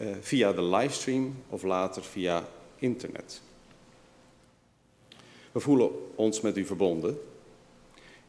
[0.00, 3.40] uh, via de livestream of later via internet.
[5.52, 7.20] We voelen ons met u verbonden.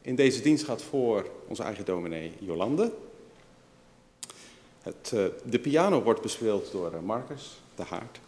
[0.00, 2.92] In deze dienst gaat voor onze eigen dominee Jolande.
[4.82, 8.20] Het, uh, de piano wordt bespeeld door uh, Marcus de Haard.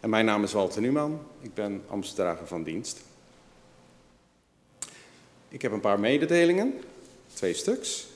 [0.00, 1.20] En mijn naam is Walter Numan.
[1.40, 3.02] Ik ben ambtsdrager van dienst.
[5.48, 6.80] Ik heb een paar mededelingen,
[7.34, 8.06] twee stuks.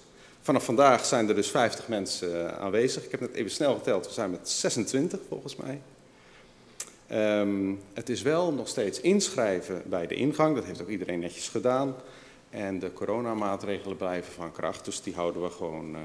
[0.48, 3.04] Vanaf vandaag zijn er dus 50 mensen uh, aanwezig.
[3.04, 5.80] Ik heb net even snel geteld, we zijn met 26 volgens mij.
[7.40, 11.48] Um, het is wel nog steeds inschrijven bij de ingang, dat heeft ook iedereen netjes
[11.48, 11.94] gedaan.
[12.50, 16.00] En de coronamaatregelen blijven van kracht, dus die houden we gewoon uh,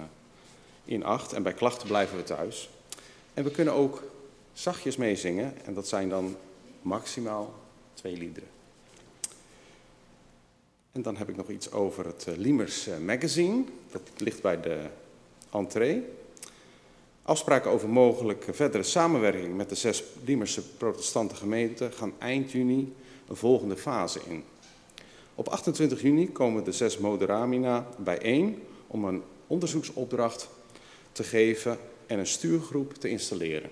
[0.85, 1.33] in acht.
[1.33, 2.69] En bij klachten blijven we thuis.
[3.33, 4.03] En we kunnen ook
[4.53, 6.35] zachtjes meezingen, en dat zijn dan
[6.81, 7.53] maximaal
[7.93, 8.49] twee liederen.
[10.93, 13.63] En dan heb ik nog iets over het uh, Liemers uh, Magazine.
[13.91, 14.79] Dat ligt bij de
[15.51, 16.03] entree.
[17.21, 22.95] Afspraken over mogelijke verdere samenwerking met de zes Liemerse protestante gemeenten gaan eind juni
[23.27, 24.43] een volgende fase in.
[25.35, 30.49] Op 28 juni komen de zes Moderamina bijeen om een onderzoeksopdracht
[31.11, 33.69] te geven en een stuurgroep te installeren.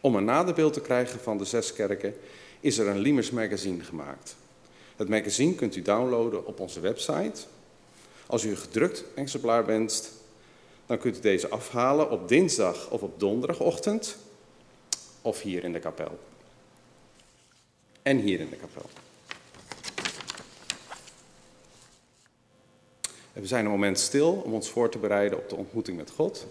[0.00, 2.14] Om een naderbeeld te krijgen van de zes kerken
[2.60, 4.36] is er een Liemers Magazine gemaakt.
[4.98, 7.42] Het magazine kunt u downloaden op onze website.
[8.26, 10.12] Als u een gedrukt exemplaar wenst,
[10.86, 14.16] dan kunt u deze afhalen op dinsdag of op donderdagochtend
[15.22, 16.18] of hier in de kapel.
[18.02, 18.88] En hier in de kapel.
[23.32, 26.46] We zijn een moment stil om ons voor te bereiden op de ontmoeting met God.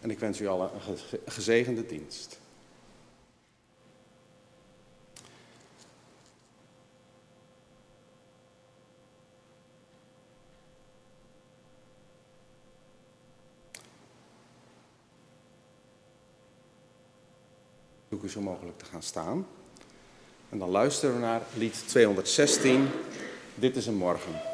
[0.00, 2.39] En ik wens u allen een gezegende dienst.
[18.10, 19.46] Zoek u zo mogelijk te gaan staan.
[20.48, 22.88] En dan luisteren we naar lied 216,
[23.54, 24.49] Dit is een morgen.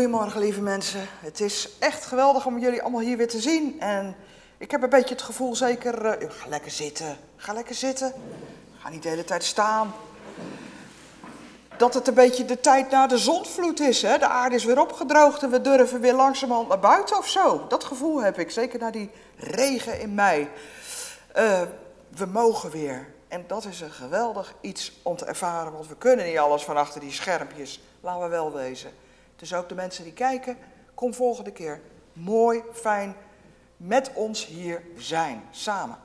[0.00, 1.00] Goedemorgen, lieve mensen.
[1.20, 3.80] Het is echt geweldig om jullie allemaal hier weer te zien.
[3.80, 4.16] En
[4.58, 6.04] ik heb een beetje het gevoel, zeker.
[6.04, 7.16] Uh, ga lekker zitten.
[7.36, 8.12] Ga lekker zitten.
[8.78, 9.94] Ga niet de hele tijd staan.
[11.76, 14.02] Dat het een beetje de tijd na de zonvloed is.
[14.02, 14.18] Hè?
[14.18, 17.66] De aarde is weer opgedroogd en we durven weer langzamerhand naar buiten of zo.
[17.68, 20.48] Dat gevoel heb ik, zeker na die regen in mei.
[21.36, 21.60] Uh,
[22.16, 23.08] we mogen weer.
[23.28, 26.76] En dat is een geweldig iets om te ervaren, want we kunnen niet alles van
[26.76, 27.80] achter die schermpjes.
[28.00, 28.90] Laten we wel wezen.
[29.40, 30.58] Dus ook de mensen die kijken,
[30.94, 31.80] kom volgende keer
[32.12, 33.16] mooi, fijn
[33.76, 35.98] met ons hier zijn, samen.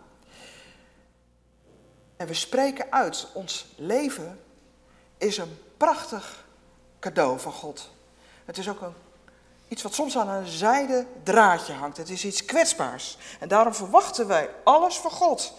[2.17, 4.39] En we spreken uit, ons leven
[5.17, 6.45] is een prachtig
[6.99, 7.91] cadeau van God.
[8.45, 8.93] Het is ook een,
[9.67, 11.97] iets wat soms aan een zijde draadje hangt.
[11.97, 13.17] Het is iets kwetsbaars.
[13.39, 15.53] En daarom verwachten wij alles van God.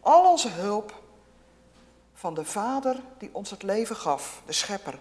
[0.00, 1.02] Al onze hulp
[2.14, 4.98] van de Vader die ons het leven gaf, de Schepper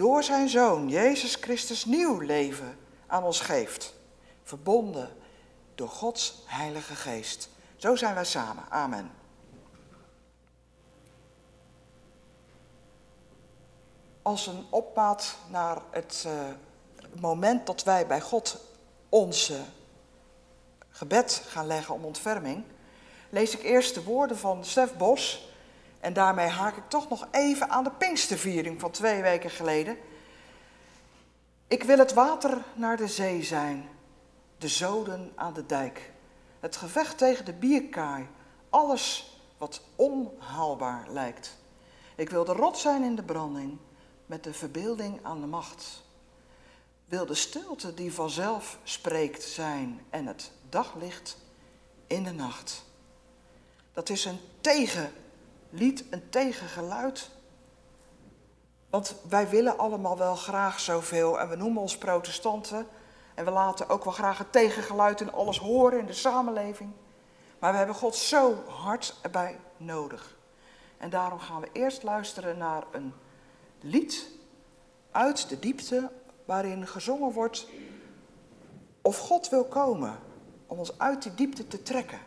[0.00, 3.94] door zijn Zoon, Jezus Christus, nieuw leven aan ons geeft.
[4.42, 5.16] verbonden
[5.74, 7.48] door Gods Heilige Geest.
[7.76, 8.64] Zo zijn wij samen.
[8.70, 9.10] Amen.
[14.22, 16.32] Als een opmaat naar het uh,
[17.20, 18.60] moment dat wij bij God
[19.08, 19.60] onze
[20.88, 22.64] gebed gaan leggen om ontferming,
[23.30, 25.49] lees ik eerst de woorden van Stef Bos.
[26.00, 29.96] En daarmee haak ik toch nog even aan de Pinksterviering van twee weken geleden.
[31.66, 33.88] Ik wil het water naar de zee zijn,
[34.58, 36.12] de zoden aan de dijk.
[36.60, 38.28] Het gevecht tegen de bierkaai,
[38.70, 41.58] alles wat onhaalbaar lijkt.
[42.14, 43.78] Ik wil de rot zijn in de branding,
[44.26, 46.02] met de verbeelding aan de macht.
[47.04, 51.36] Wil de stilte die vanzelf spreekt zijn en het daglicht
[52.06, 52.84] in de nacht.
[53.92, 54.40] Dat is een
[55.70, 57.30] tegenlied, een tegengeluid.
[58.90, 62.86] Want wij willen allemaal wel graag zoveel en we noemen ons protestanten.
[63.34, 66.90] En we laten ook wel graag het tegengeluid in alles horen in de samenleving.
[67.58, 70.36] Maar we hebben God zo hard erbij nodig.
[70.98, 73.14] En daarom gaan we eerst luisteren naar een
[73.80, 74.26] lied
[75.10, 76.10] uit de diepte
[76.44, 77.66] waarin gezongen wordt
[79.02, 80.18] of God wil komen
[80.66, 82.18] om ons uit die diepte te trekken.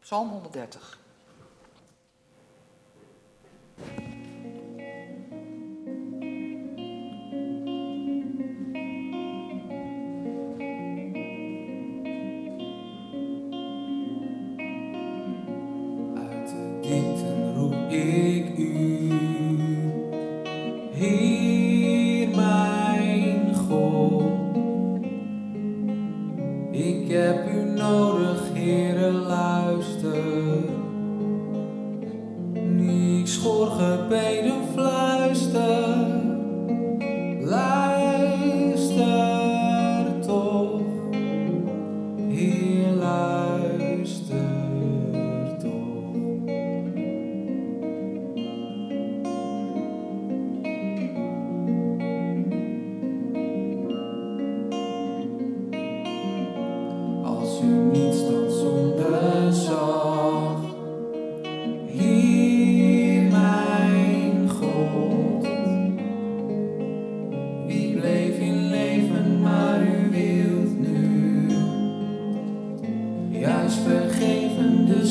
[0.00, 0.99] Psalm 130.
[3.82, 4.09] Thank you.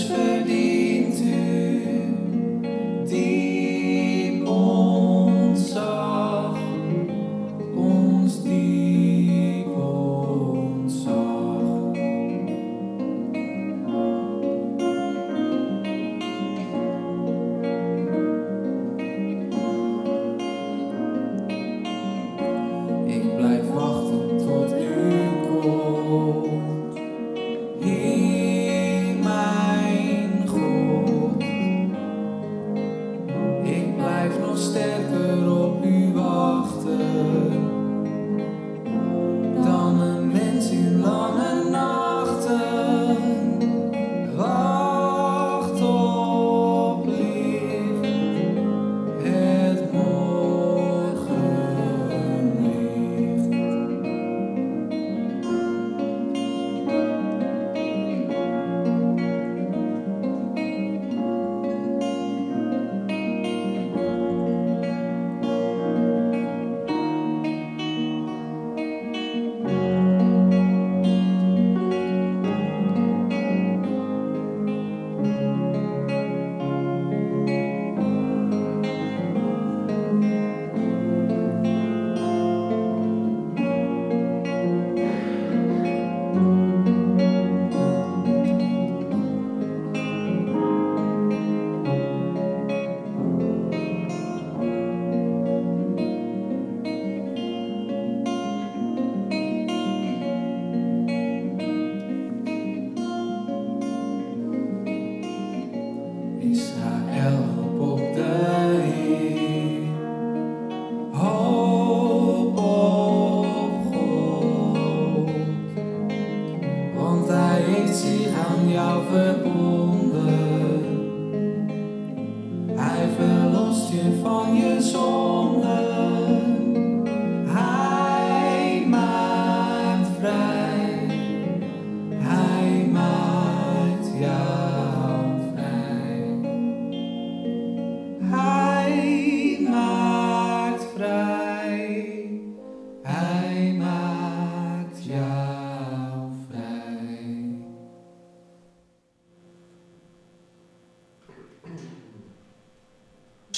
[0.08, 0.79] Hij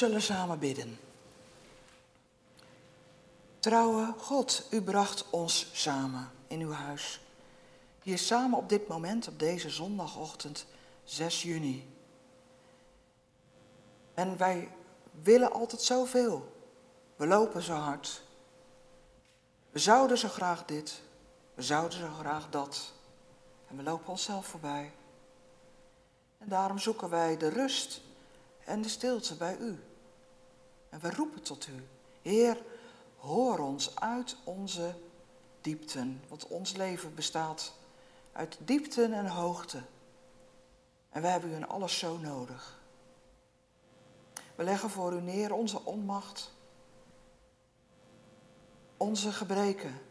[0.01, 0.99] zullen samen bidden.
[3.59, 7.21] Trouwe God, u bracht ons samen in uw huis.
[8.03, 10.65] Hier samen op dit moment, op deze zondagochtend,
[11.03, 11.93] 6 juni.
[14.13, 14.71] En wij
[15.21, 16.65] willen altijd zoveel.
[17.15, 18.23] We lopen zo hard.
[19.69, 21.01] We zouden zo graag dit.
[21.53, 22.93] We zouden zo graag dat.
[23.67, 24.91] En we lopen onszelf voorbij.
[26.37, 28.01] En daarom zoeken wij de rust
[28.65, 29.79] en de stilte bij u.
[30.91, 31.87] En we roepen tot u.
[32.21, 32.63] Heer,
[33.17, 34.95] hoor ons uit onze
[35.61, 36.21] diepten.
[36.27, 37.73] Want ons leven bestaat
[38.31, 39.81] uit diepten en hoogte.
[41.09, 42.79] En we hebben u in alles zo nodig.
[44.55, 46.51] We leggen voor u neer onze onmacht,
[48.97, 50.01] onze gebreken,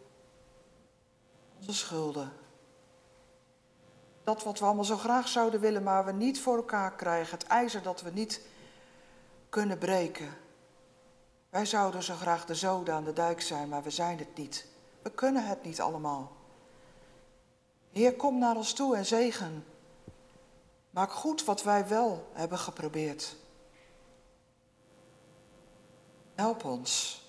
[1.58, 2.32] onze schulden.
[4.24, 7.38] Dat wat we allemaal zo graag zouden willen, maar we niet voor elkaar krijgen.
[7.38, 8.40] Het ijzer dat we niet
[9.48, 10.36] kunnen breken.
[11.50, 14.66] Wij zouden zo graag de zoden aan de dijk zijn, maar we zijn het niet.
[15.02, 16.32] We kunnen het niet allemaal.
[17.92, 19.64] Heer, kom naar ons toe en zegen.
[20.90, 23.36] Maak goed wat wij wel hebben geprobeerd.
[26.34, 27.22] Help ons.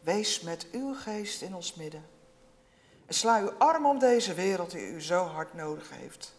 [0.00, 2.06] Wees met uw geest in ons midden.
[3.06, 6.34] En sla uw arm om deze wereld die u zo hard nodig heeft.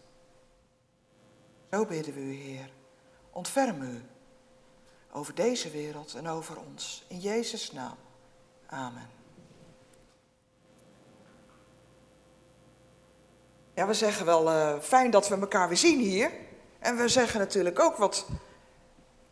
[1.70, 2.70] Zo bidden we u, Heer.
[3.30, 4.02] Ontferm u
[5.12, 7.04] over deze wereld en over ons.
[7.08, 7.96] In Jezus' naam.
[8.66, 9.08] Amen.
[13.74, 16.30] Ja, we zeggen wel uh, fijn dat we elkaar weer zien hier.
[16.78, 18.26] En we zeggen natuurlijk ook wat,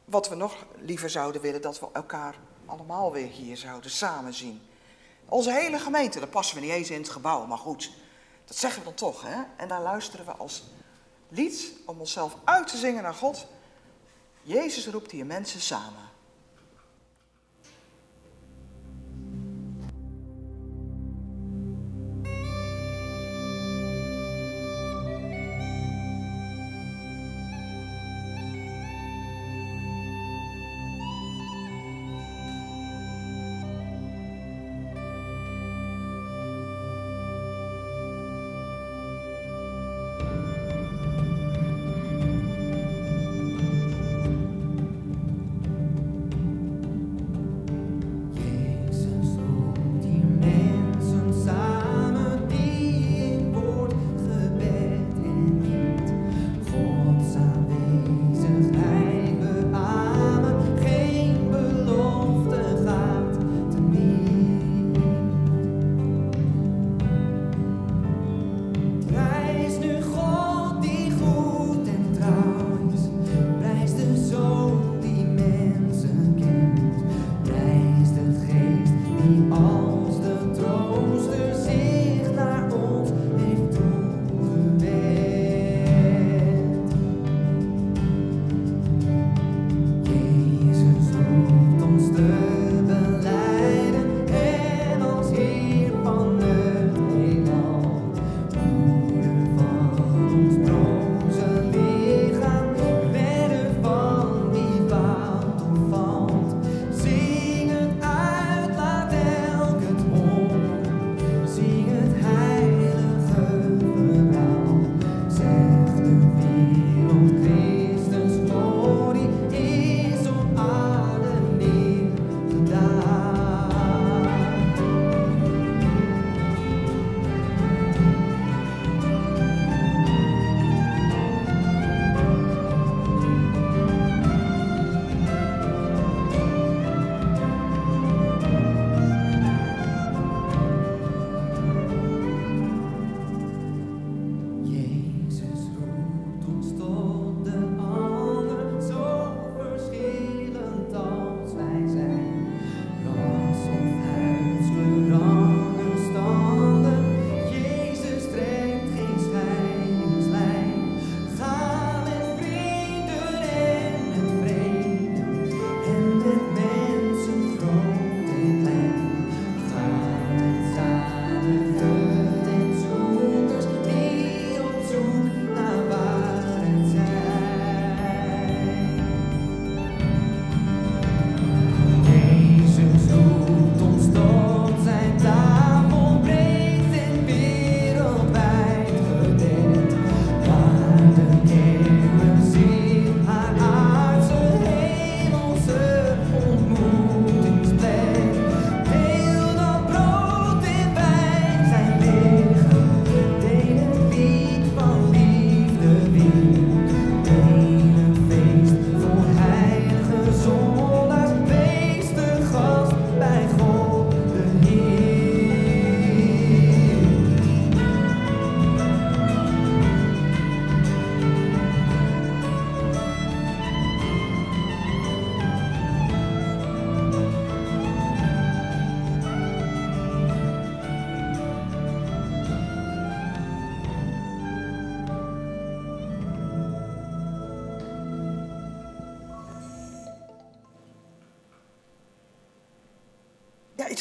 [0.04, 2.34] wat we nog liever zouden willen, dat we elkaar
[2.66, 4.62] allemaal weer hier zouden samen zien.
[5.28, 7.90] Onze hele gemeente, daar passen we niet eens in het gebouw, maar goed,
[8.44, 9.22] dat zeggen we dan toch.
[9.22, 9.42] Hè?
[9.56, 10.64] En daar luisteren we als
[11.28, 13.46] lied om onszelf uit te zingen naar God.
[14.48, 16.10] Jezus roept hier mensen samen.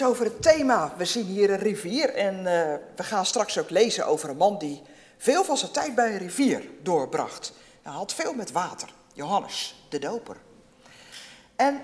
[0.08, 0.94] Over het thema.
[0.98, 2.44] We zien hier een rivier en uh,
[2.96, 4.82] we gaan straks ook lezen over een man die
[5.18, 7.54] veel van zijn tijd bij een rivier doorbracht.
[7.82, 8.94] Hij had veel met water.
[9.14, 10.38] Johannes, de doper.
[11.56, 11.82] En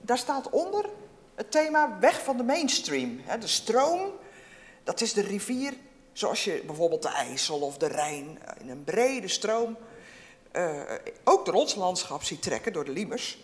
[0.00, 0.84] daar staat onder
[1.34, 3.20] het thema weg van de mainstream.
[3.40, 4.12] De stroom,
[4.84, 5.74] dat is de rivier
[6.12, 9.76] zoals je bijvoorbeeld de IJssel of de Rijn eh, in een brede stroom
[10.52, 10.80] uh,
[11.24, 13.38] ook door ons landschap ziet trekken, door de Liemers.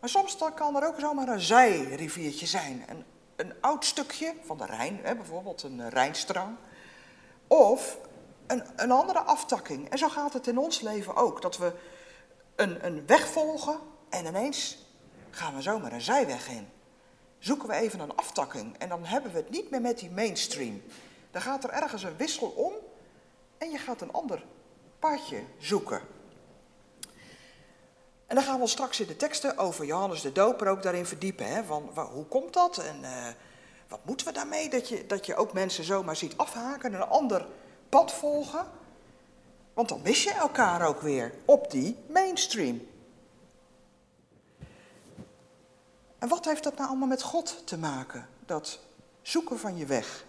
[0.00, 2.84] Maar soms kan er ook zomaar een zijriviertje zijn.
[3.36, 6.56] Een oud stukje van de Rijn, hè, bijvoorbeeld een Rijnstrang.
[7.46, 7.98] Of
[8.46, 9.90] een, een andere aftakking.
[9.90, 11.42] En zo gaat het in ons leven ook.
[11.42, 11.72] Dat we
[12.56, 14.78] een, een weg volgen en ineens
[15.30, 16.68] gaan we zomaar een zijweg in.
[17.38, 20.82] Zoeken we even een aftakking en dan hebben we het niet meer met die mainstream.
[21.30, 22.72] Dan gaat er ergens een wissel om
[23.58, 24.44] en je gaat een ander
[24.98, 26.00] paadje zoeken.
[28.26, 31.46] En dan gaan we straks in de teksten over Johannes de Doper ook daarin verdiepen.
[31.46, 31.64] Hè?
[31.64, 33.26] Van, hoe komt dat en uh,
[33.88, 34.70] wat moeten we daarmee?
[34.70, 37.46] Dat je, dat je ook mensen zomaar ziet afhaken en een ander
[37.88, 38.66] pad volgen.
[39.74, 42.88] Want dan mis je elkaar ook weer op die mainstream.
[46.18, 48.28] En wat heeft dat nou allemaal met God te maken?
[48.46, 48.78] Dat
[49.22, 50.24] zoeken van je weg.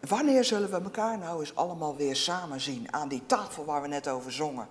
[0.00, 3.88] Wanneer zullen we elkaar nou eens allemaal weer samen zien aan die tafel waar we
[3.88, 4.68] net over zongen?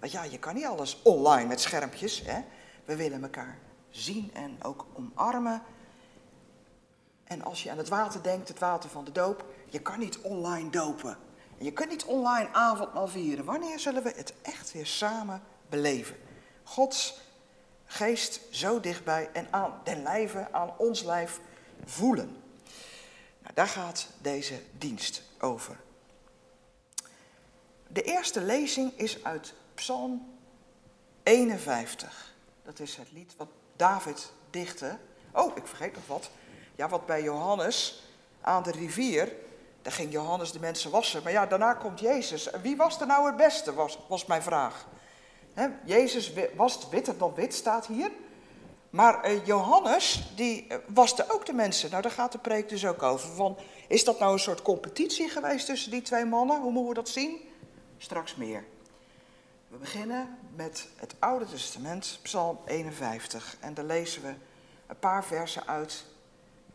[0.00, 2.22] Want ja, je kan niet alles online met schermpjes.
[2.24, 2.40] Hè?
[2.84, 3.58] We willen elkaar
[3.90, 5.62] zien en ook omarmen.
[7.24, 10.18] En als je aan het water denkt, het water van de doop, je kan niet
[10.18, 11.18] online dopen.
[11.58, 13.44] En je kunt niet online avondmaal vieren.
[13.44, 16.16] Wanneer zullen we het echt weer samen beleven?
[16.62, 17.20] Gods
[17.84, 21.40] geest zo dichtbij en aan den lijve, aan ons lijf
[21.84, 22.42] voelen.
[23.38, 25.80] Nou, daar gaat deze dienst over.
[27.88, 30.26] De eerste lezing is uit Psalm
[31.22, 32.34] 51.
[32.62, 34.98] Dat is het lied wat David dichtte.
[35.32, 36.30] Oh, ik vergeet nog wat.
[36.74, 38.02] Ja, wat bij Johannes
[38.40, 39.32] aan de rivier,
[39.82, 41.22] daar ging Johannes de mensen wassen.
[41.22, 42.50] Maar ja, daarna komt Jezus.
[42.62, 44.86] Wie was er nou het beste, was, was mijn vraag.
[45.84, 48.10] Jezus was witter dan wit, staat hier.
[48.90, 51.90] Maar uh, Johannes, die uh, waste ook de mensen.
[51.90, 53.28] Nou, daar gaat de preek dus ook over.
[53.28, 53.56] Van,
[53.88, 56.60] is dat nou een soort competitie geweest tussen die twee mannen?
[56.60, 57.40] Hoe moeten we dat zien?
[57.98, 58.64] Straks meer.
[59.68, 63.56] We beginnen met het Oude Testament, Psalm 51.
[63.60, 64.34] En daar lezen we
[64.86, 66.04] een paar versen uit.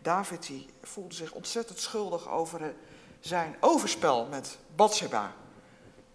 [0.02, 2.70] David die voelde zich ontzettend schuldig over eh,
[3.20, 5.34] zijn overspel met Bathsheba.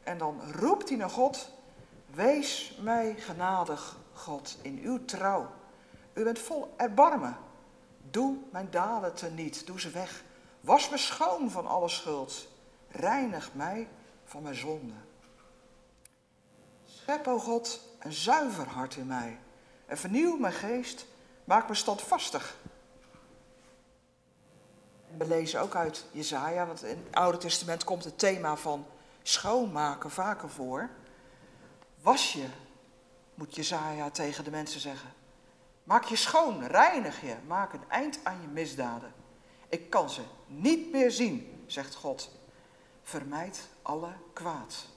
[0.02, 1.50] En dan roept hij naar God,
[2.14, 5.50] wees mij genadig, God, in uw trouw.
[6.12, 7.36] U bent vol erbarmen.
[8.10, 10.24] Doe mijn dalen teniet, doe ze weg.
[10.60, 12.48] Was me schoon van alle schuld.
[12.88, 13.88] Reinig mij
[14.24, 15.05] van mijn zonde.
[17.06, 19.38] Schep, o God, een zuiver hart in mij.
[19.86, 21.06] En vernieuw mijn geest,
[21.44, 22.56] maak me standvastig.
[25.16, 28.86] We lezen ook uit Jezaja, want in het Oude Testament komt het thema van
[29.22, 30.90] schoonmaken vaker voor.
[32.00, 32.46] Was je,
[33.34, 35.12] moet Jezaja tegen de mensen zeggen.
[35.84, 39.12] Maak je schoon, reinig je, maak een eind aan je misdaden.
[39.68, 42.30] Ik kan ze niet meer zien, zegt God.
[43.02, 44.94] Vermijd alle kwaad.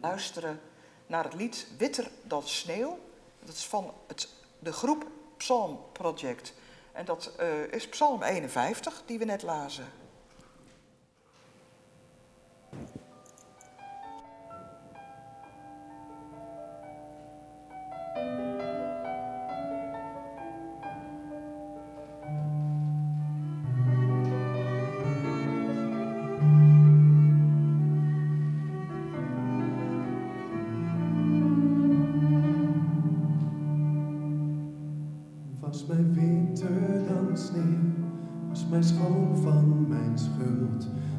[0.00, 0.60] Luisteren
[1.06, 2.98] naar het lied Witter dan sneeuw.
[3.44, 5.06] Dat is van het, de groep
[5.36, 6.54] Psalm Project.
[6.92, 9.86] En dat uh, is Psalm 51, die we net lazen.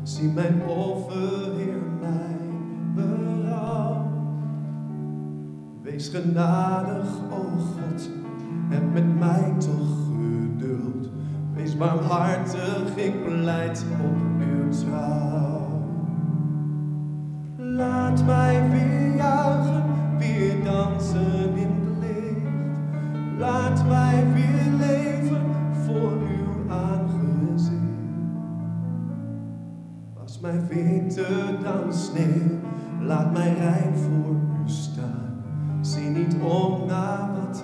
[0.09, 4.11] Zie mijn offer, Heer, mijn berouw.
[5.81, 8.09] Wees genadig, o God,
[8.69, 11.09] heb met mij toch geduld.
[11.53, 15.67] Wees barmhartig, ik pleit op uw trouw.
[17.57, 19.83] Laat mij weer juichen,
[20.17, 20.78] weer dansen
[30.83, 32.59] witter dan sneeuw.
[33.01, 35.43] Laat mij rein voor u staan.
[35.81, 37.63] Zie niet om naar wat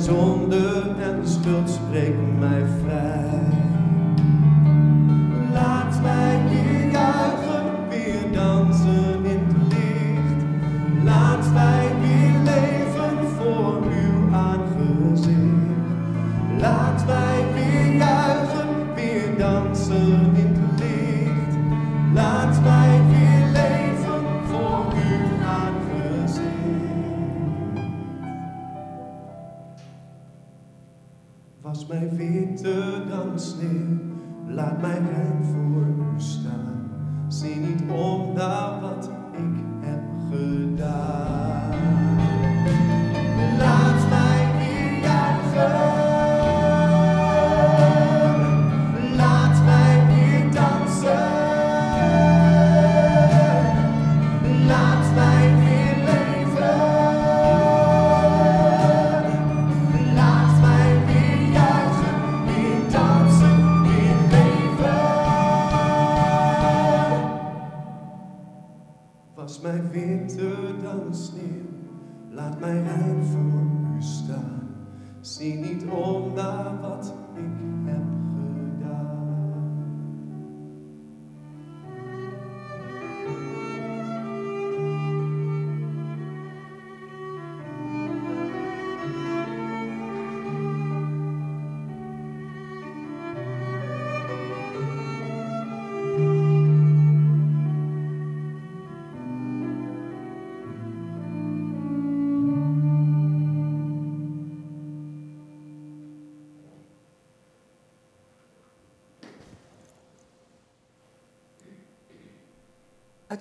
[0.00, 2.59] zonde en schuld spreek mij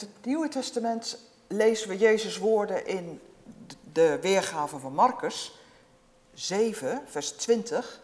[0.01, 3.21] het Nieuwe Testament lezen we Jezus' woorden in
[3.93, 5.59] de weergave van Marcus
[6.33, 8.01] 7, vers 20.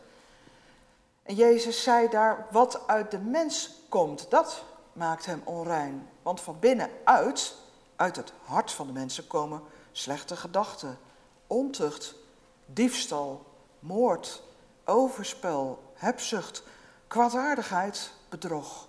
[1.23, 6.09] En Jezus zei daar, wat uit de mens komt, dat maakt hem onrein.
[6.21, 7.55] Want van binnenuit,
[7.95, 10.97] uit het hart van de mensen komen slechte gedachten,
[11.47, 12.15] ontucht,
[12.65, 13.45] diefstal,
[13.79, 14.41] moord,
[14.85, 16.63] overspel, hebzucht,
[17.07, 18.87] kwaadaardigheid, bedrog,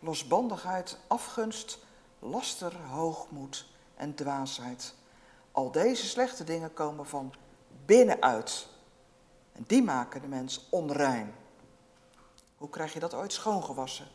[0.00, 1.78] losbandigheid, afgunst,
[2.22, 4.94] laster, hoogmoed en dwaasheid.
[5.52, 7.34] Al deze slechte dingen komen van
[7.86, 8.66] binnenuit.
[9.52, 11.34] En die maken de mens onrein.
[12.56, 14.06] Hoe krijg je dat ooit schoongewassen?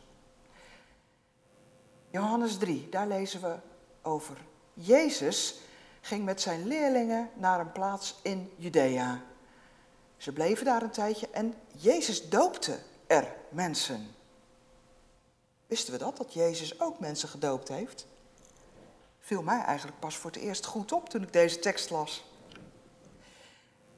[2.10, 3.56] Johannes 3, daar lezen we
[4.02, 4.36] over.
[4.74, 5.60] Jezus
[6.00, 9.22] ging met zijn leerlingen naar een plaats in Judea.
[10.16, 14.14] Ze bleven daar een tijdje en Jezus doopte er mensen.
[15.68, 18.06] Wisten we dat, dat Jezus ook mensen gedoopt heeft?
[19.20, 22.24] Viel mij eigenlijk pas voor het eerst goed op toen ik deze tekst las.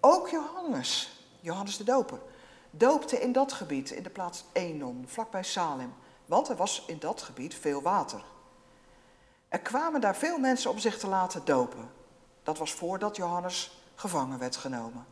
[0.01, 2.19] Ook Johannes, Johannes de Doper,
[2.71, 5.95] doopte in dat gebied, in de plaats Enon, vlakbij Salem.
[6.27, 8.23] Want er was in dat gebied veel water.
[9.49, 11.91] Er kwamen daar veel mensen om zich te laten dopen.
[12.43, 15.07] Dat was voordat Johannes gevangen werd genomen.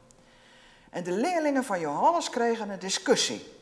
[0.90, 3.53] En de leerlingen van Johannes kregen een discussie.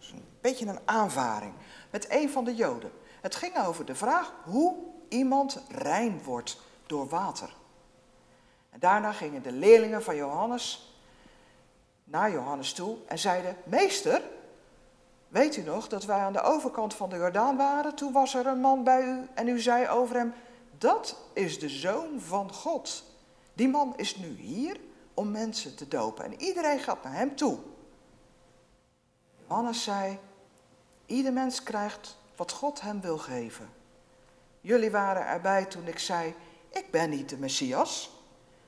[0.00, 1.54] Een beetje een aanvaring
[1.90, 2.92] met een van de Joden.
[3.20, 4.76] Het ging over de vraag hoe
[5.08, 7.54] iemand rein wordt door water.
[8.70, 10.92] En daarna gingen de leerlingen van Johannes
[12.04, 14.22] naar Johannes toe en zeiden: Meester,
[15.28, 17.94] weet u nog dat wij aan de overkant van de Jordaan waren?
[17.94, 20.32] Toen was er een man bij u en u zei over hem:
[20.78, 23.04] Dat is de zoon van God.
[23.54, 24.80] Die man is nu hier
[25.14, 27.58] om mensen te dopen en iedereen gaat naar hem toe.
[29.46, 30.18] Johannes zei:
[31.08, 33.70] Ieder mens krijgt wat God hem wil geven.
[34.60, 36.34] Jullie waren erbij toen ik zei:
[36.68, 38.10] Ik ben niet de messias,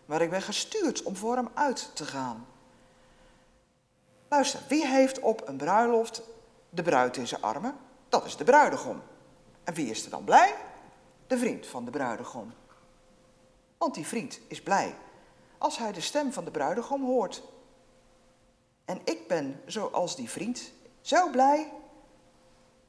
[0.06, 2.46] maar ik ben gestuurd om voor hem uit te gaan.
[4.28, 6.22] Luister, wie heeft op een bruiloft
[6.70, 7.76] de bruid in zijn armen?
[8.08, 9.02] Dat is de bruidegom.
[9.64, 10.54] En wie is er dan blij?
[11.26, 12.52] De vriend van de bruidegom.
[13.78, 14.94] Want die vriend is blij
[15.58, 17.42] als hij de stem van de bruidegom hoort.
[18.84, 21.72] En ik ben, zoals die vriend, zo blij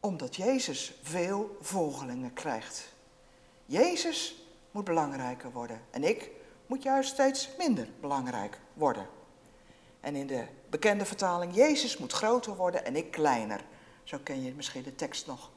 [0.02, 2.94] omdat Jezus veel volgelingen krijgt.
[3.66, 6.30] Jezus moet belangrijker worden en ik
[6.66, 9.08] moet juist steeds minder belangrijk worden.
[10.00, 13.64] En in de bekende vertaling, Jezus moet groter worden en ik kleiner.
[14.04, 15.50] Zo ken je misschien de tekst nog.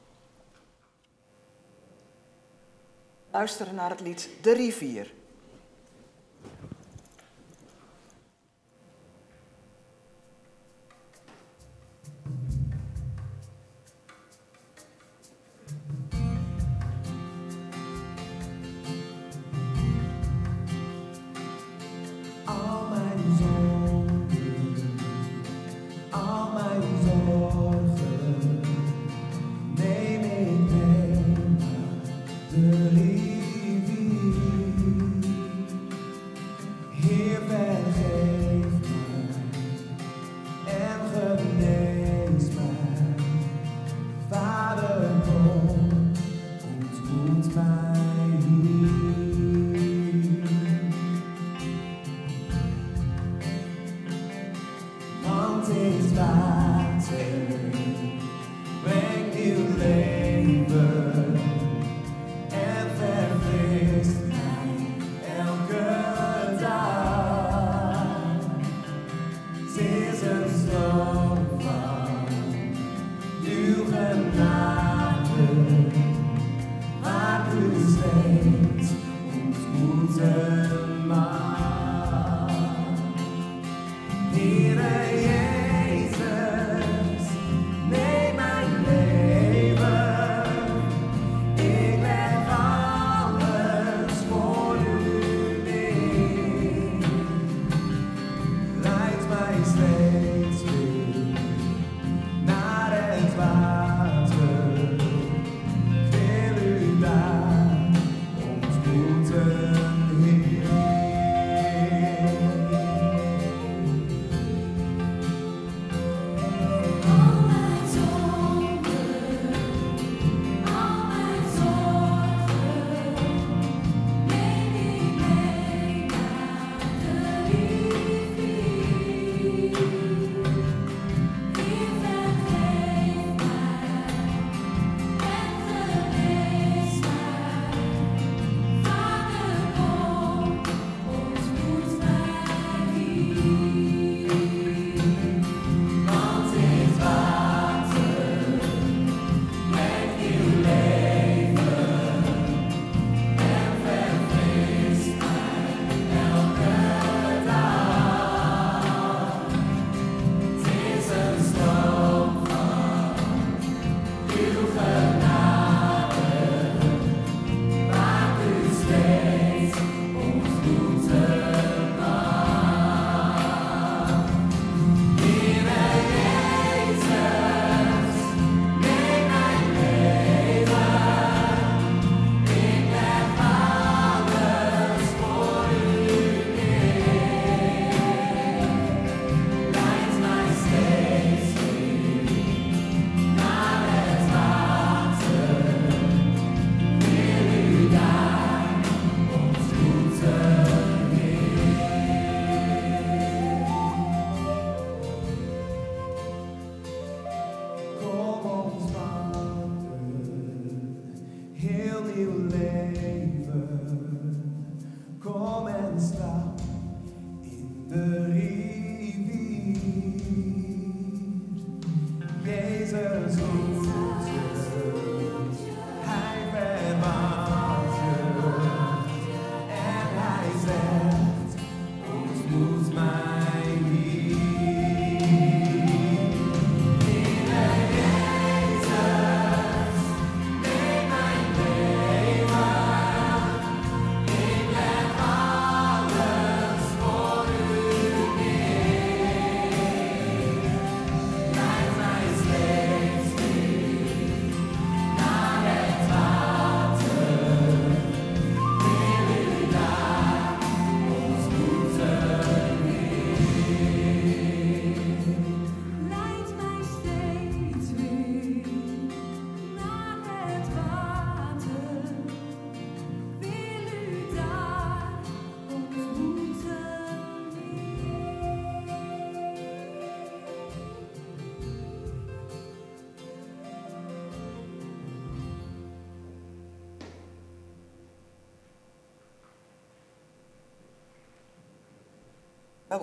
[3.30, 5.14] Luisteren naar het lied De Rivier.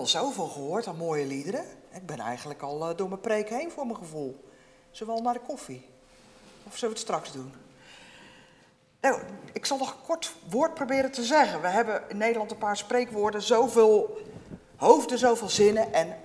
[0.01, 1.65] Al zoveel gehoord aan mooie liederen.
[1.91, 4.49] Ik ben eigenlijk al eh, door mijn preek heen voor mijn gevoel.
[5.07, 5.89] Al naar de koffie?
[6.63, 7.53] Of zullen we het straks doen?
[9.01, 9.21] Nou,
[9.53, 11.61] ik zal nog een kort woord proberen te zeggen.
[11.61, 14.17] We hebben in Nederland een paar spreekwoorden, zoveel
[14.75, 16.17] hoofden, zoveel zinnen en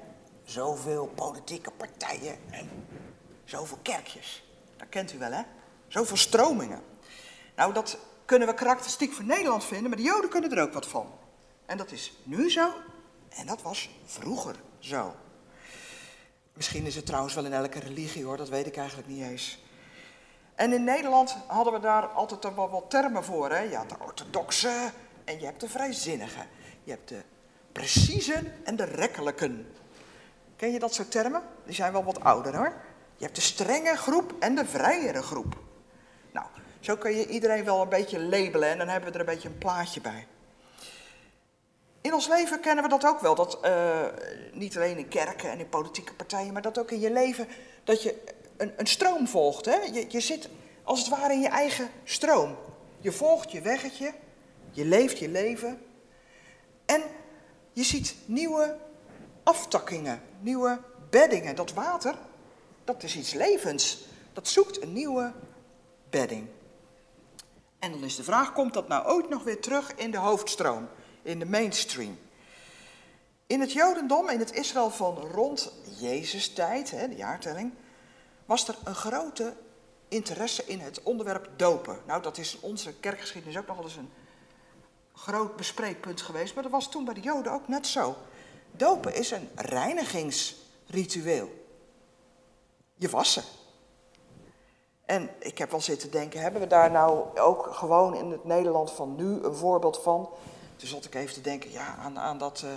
[0.45, 2.71] zoveel politieke partijen en
[3.45, 4.45] zoveel kerkjes.
[4.77, 5.43] Dat kent u wel, hè?
[5.89, 6.83] Zoveel stromingen.
[7.57, 10.87] Nou, dat kunnen we karakteristiek voor Nederland vinden, maar de Joden kunnen er ook wat
[10.87, 11.12] van.
[11.67, 12.73] En dat is nu zo
[13.29, 15.15] en dat was vroeger zo.
[16.53, 19.65] Misschien is het trouwens wel in elke religie hoor, dat weet ik eigenlijk niet eens.
[20.55, 23.51] En in Nederland hadden we daar altijd wel wat termen voor.
[23.51, 23.59] Hè?
[23.59, 24.91] Je had de orthodoxe
[25.25, 26.47] en je hebt de vrijzinnige.
[26.85, 27.23] Je hebt de
[27.73, 29.73] preciezen en de rekkelijken.
[30.57, 31.43] Ken je dat soort termen?
[31.65, 32.73] Die zijn wel wat ouder hoor.
[33.17, 35.57] Je hebt de strenge groep en de vrijere groep.
[36.33, 36.47] Nou,
[36.81, 39.49] zo kun je iedereen wel een beetje labelen en dan hebben we er een beetje
[39.49, 40.27] een plaatje bij.
[42.07, 43.35] In ons leven kennen we dat ook wel.
[43.35, 44.05] Dat eh,
[44.53, 47.49] niet alleen in kerken en in politieke partijen, maar dat ook in je leven.
[47.85, 48.23] Dat je
[48.57, 49.64] een, een stroom volgt.
[49.64, 49.77] Hè?
[49.77, 50.49] Je, je zit
[50.83, 52.57] als het ware in je eigen stroom.
[53.01, 54.12] Je volgt je weggetje.
[54.71, 55.81] Je leeft je leven.
[56.85, 57.03] En
[57.73, 58.77] je ziet nieuwe
[59.42, 61.57] aftakkingen, nieuwe beddingen.
[61.57, 62.14] Dat water,
[62.85, 64.05] dat is iets levens.
[64.33, 65.33] Dat zoekt een nieuwe
[66.11, 66.47] bedding.
[67.79, 70.88] En dan is de vraag, komt dat nou ooit nog weer terug in de hoofdstroom?
[71.27, 72.19] In de mainstream.
[73.47, 77.73] In het Jodendom, in het Israël van rond Jezus tijd, hè, de jaartelling,
[78.45, 79.55] was er een grote
[80.09, 81.99] interesse in het onderwerp dopen.
[82.07, 84.12] Nou, dat is in onze kerkgeschiedenis ook nog wel eens een
[85.12, 88.17] groot bespreekpunt geweest, maar dat was toen bij de Joden ook net zo.
[88.71, 91.65] Dopen is een reinigingsritueel.
[92.95, 93.43] Je wassen.
[95.05, 98.93] En ik heb wel zitten denken, hebben we daar nou ook gewoon in het Nederland
[98.93, 100.29] van nu een voorbeeld van?
[100.77, 102.71] Toen zat ik even te denken ja, aan, aan dat uh,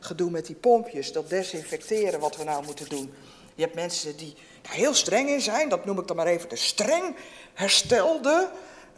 [0.00, 3.14] gedoe met die pompjes, dat desinfecteren wat we nou moeten doen.
[3.54, 4.34] Je hebt mensen die
[4.68, 7.16] heel streng in zijn, dat noem ik dan maar even de streng
[7.54, 8.50] herstelde,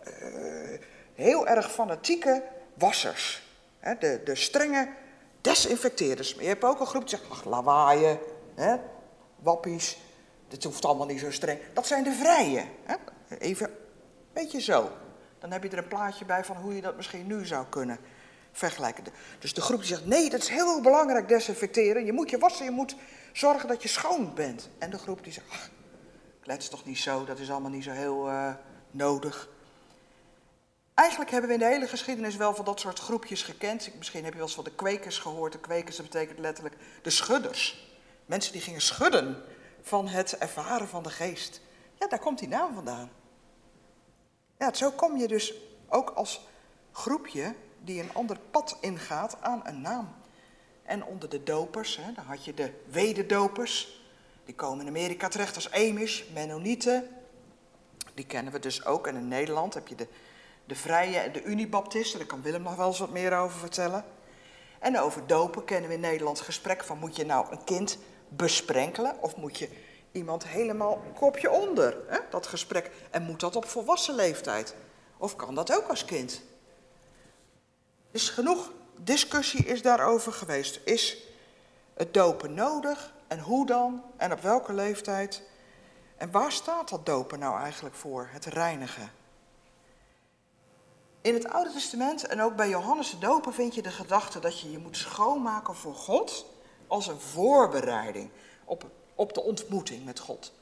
[0.09, 0.79] uh,
[1.14, 2.42] heel erg fanatieke
[2.75, 3.42] wassers.
[3.79, 4.88] Hè, de, de strenge
[5.40, 6.35] desinfecteerders.
[6.35, 8.19] Maar je hebt ook een groep die zegt, lawaaien,
[8.55, 8.77] hè,
[9.38, 9.99] wappies,
[10.49, 11.61] dit hoeft allemaal niet zo streng.
[11.73, 12.64] Dat zijn de vrije.
[12.85, 12.95] Hè?
[13.38, 13.71] Even
[14.33, 14.90] beetje zo.
[15.38, 17.99] Dan heb je er een plaatje bij van hoe je dat misschien nu zou kunnen
[18.57, 19.05] vergelijken.
[19.38, 22.05] Dus de groep die zegt, nee, dat is heel belangrijk, desinfecteren.
[22.05, 22.97] Je moet je wassen, je moet
[23.33, 24.69] zorgen dat je schoon bent.
[24.79, 25.71] En de groep die zegt, ach,
[26.40, 28.55] klets toch niet zo, dat is allemaal niet zo heel uh,
[28.90, 29.49] nodig.
[30.95, 33.90] Eigenlijk hebben we in de hele geschiedenis wel van dat soort groepjes gekend.
[33.97, 35.53] Misschien heb je wel eens van de kwekers gehoord.
[35.53, 37.90] De kwekers, dat betekent letterlijk de schudders.
[38.27, 39.42] Mensen die gingen schudden
[39.83, 41.61] van het ervaren van de geest.
[41.99, 43.11] Ja, daar komt die naam vandaan.
[44.59, 45.55] Ja, zo kom je dus
[45.88, 46.47] ook als
[46.92, 47.55] groepje
[47.87, 50.14] die een ander pad ingaat aan een naam.
[50.83, 54.05] En onder de dopers, hè, dan had je de wederdopers.
[54.44, 57.09] Die komen in Amerika terecht als Amish, Mennonieten.
[58.14, 59.07] Die kennen we dus ook.
[59.07, 60.09] En in Nederland heb je de,
[60.64, 62.18] de Vrije en de Unibaptisten.
[62.18, 64.05] Daar kan Willem nog wel eens wat meer over vertellen.
[64.79, 66.99] En over dopen kennen we in Nederland gesprek van...
[66.99, 69.68] moet je nou een kind besprenkelen of moet je
[70.12, 71.97] iemand helemaal kopje onder?
[72.07, 72.91] Hè, dat gesprek.
[73.11, 74.74] En moet dat op volwassen leeftijd?
[75.16, 76.43] Of kan dat ook als kind?
[78.17, 80.81] Dus genoeg discussie is daarover geweest.
[80.85, 81.17] Is
[81.95, 83.12] het dopen nodig?
[83.27, 84.03] En hoe dan?
[84.17, 85.43] En op welke leeftijd?
[86.17, 88.29] En waar staat dat dopen nou eigenlijk voor?
[88.31, 89.11] Het reinigen.
[91.21, 94.61] In het Oude Testament en ook bij Johannes de Doper vind je de gedachte dat
[94.61, 96.47] je je moet schoonmaken voor God
[96.87, 98.31] als een voorbereiding
[98.64, 100.53] op, op de ontmoeting met God.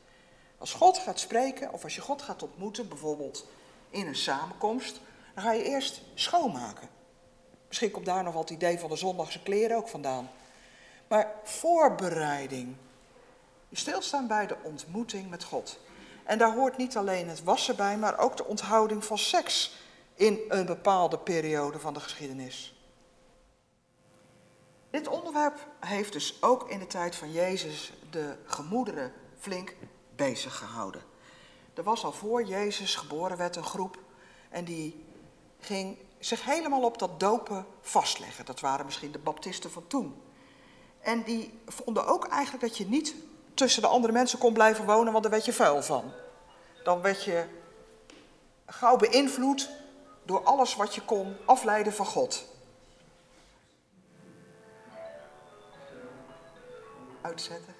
[0.58, 3.46] Als God gaat spreken of als je God gaat ontmoeten, bijvoorbeeld
[3.90, 5.00] in een samenkomst,
[5.34, 6.94] dan ga je eerst schoonmaken.
[7.68, 10.30] Misschien komt daar nog wel het idee van de zondagse kleren ook vandaan.
[11.08, 12.76] Maar voorbereiding.
[13.72, 15.78] Stilstaan bij de ontmoeting met God.
[16.24, 19.76] En daar hoort niet alleen het wassen bij, maar ook de onthouding van seks
[20.14, 22.74] in een bepaalde periode van de geschiedenis.
[24.90, 29.74] Dit onderwerp heeft dus ook in de tijd van Jezus de gemoederen flink
[30.16, 31.02] bezig gehouden.
[31.74, 33.98] Er was al voor Jezus geboren werd een groep
[34.50, 35.04] en die
[35.60, 38.44] ging zich helemaal op dat dopen vastleggen.
[38.44, 40.22] Dat waren misschien de baptisten van toen.
[41.00, 43.14] En die vonden ook eigenlijk dat je niet
[43.54, 46.12] tussen de andere mensen kon blijven wonen, want daar werd je vuil van.
[46.84, 47.44] Dan werd je
[48.66, 49.70] gauw beïnvloed
[50.22, 52.44] door alles wat je kon afleiden van God.
[57.20, 57.74] Uitzetten.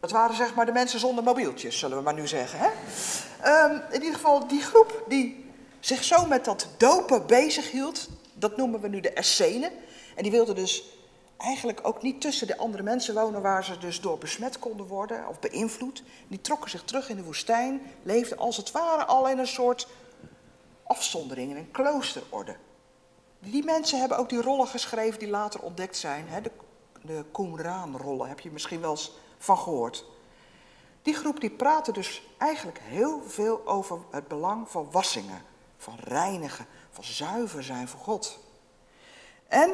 [0.00, 2.58] Dat waren zeg maar de mensen zonder mobieltjes, zullen we maar nu zeggen.
[2.58, 2.68] Hè?
[3.42, 8.56] Ehm, in ieder geval die groep die zich zo met dat dopen bezig hield, dat
[8.56, 9.70] noemen we nu de Essenen.
[10.14, 10.84] En die wilden dus
[11.36, 15.28] eigenlijk ook niet tussen de andere mensen wonen waar ze dus door besmet konden worden
[15.28, 16.02] of beïnvloed.
[16.28, 19.88] Die trokken zich terug in de woestijn, leefden als het ware al in een soort
[20.82, 22.56] afzondering, in een kloosterorde.
[23.38, 26.28] Die mensen hebben ook die rollen geschreven die later ontdekt zijn.
[26.28, 26.40] Hè?
[26.40, 26.50] De,
[27.02, 30.04] de Qumran-rollen heb je misschien wel eens van gehoord.
[31.02, 35.42] Die groep die praatte dus eigenlijk heel veel over het belang van wassingen,
[35.76, 38.38] van reinigen, van zuiver zijn voor God.
[39.48, 39.72] En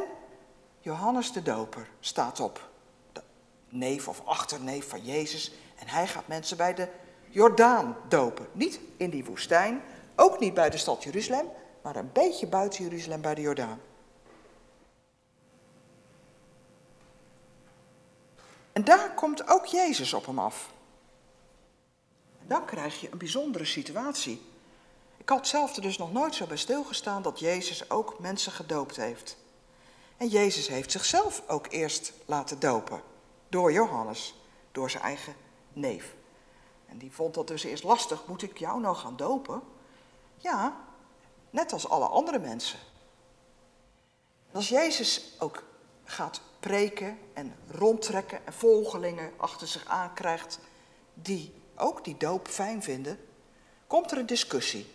[0.80, 2.68] Johannes de Doper staat op,
[3.12, 3.22] de
[3.68, 6.88] neef of achterneef van Jezus, en hij gaat mensen bij de
[7.28, 8.46] Jordaan dopen.
[8.52, 9.82] Niet in die woestijn,
[10.16, 11.48] ook niet bij de stad Jeruzalem,
[11.82, 13.80] maar een beetje buiten Jeruzalem bij de Jordaan.
[18.72, 20.70] En daar komt ook Jezus op hem af.
[22.48, 24.42] Dan krijg je een bijzondere situatie.
[25.16, 29.36] Ik had zelf dus nog nooit zo bij stilgestaan dat Jezus ook mensen gedoopt heeft.
[30.16, 33.02] En Jezus heeft zichzelf ook eerst laten dopen.
[33.48, 34.34] Door Johannes,
[34.72, 35.34] door zijn eigen
[35.72, 36.14] neef.
[36.86, 38.26] En die vond dat dus eerst lastig.
[38.26, 39.62] Moet ik jou nou gaan dopen?
[40.36, 40.76] Ja,
[41.50, 42.78] net als alle andere mensen.
[44.52, 45.62] Als Jezus ook
[46.04, 50.58] gaat preken en rondtrekken en volgelingen achter zich aankrijgt
[51.14, 53.18] die ook die doop fijn vinden,
[53.86, 54.86] komt er een discussie.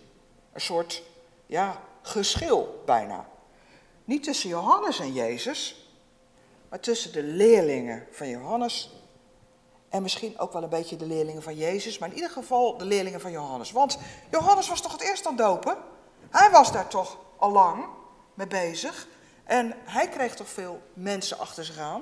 [0.53, 1.03] Een soort,
[1.45, 3.29] ja, geschil bijna.
[4.05, 5.87] Niet tussen Johannes en Jezus,
[6.69, 8.91] maar tussen de leerlingen van Johannes
[9.93, 12.85] en misschien ook wel een beetje de leerlingen van Jezus, maar in ieder geval de
[12.85, 13.71] leerlingen van Johannes.
[13.71, 13.97] Want
[14.31, 15.77] Johannes was toch het eerst aan dopen?
[16.29, 17.85] Hij was daar toch al lang
[18.33, 19.07] mee bezig.
[19.43, 22.01] En hij kreeg toch veel mensen achter zich aan.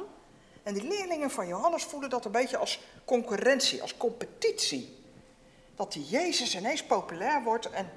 [0.63, 4.99] En die leerlingen van Johannes voelen dat een beetje als concurrentie, als competitie.
[5.75, 7.89] Dat die Jezus ineens populair wordt en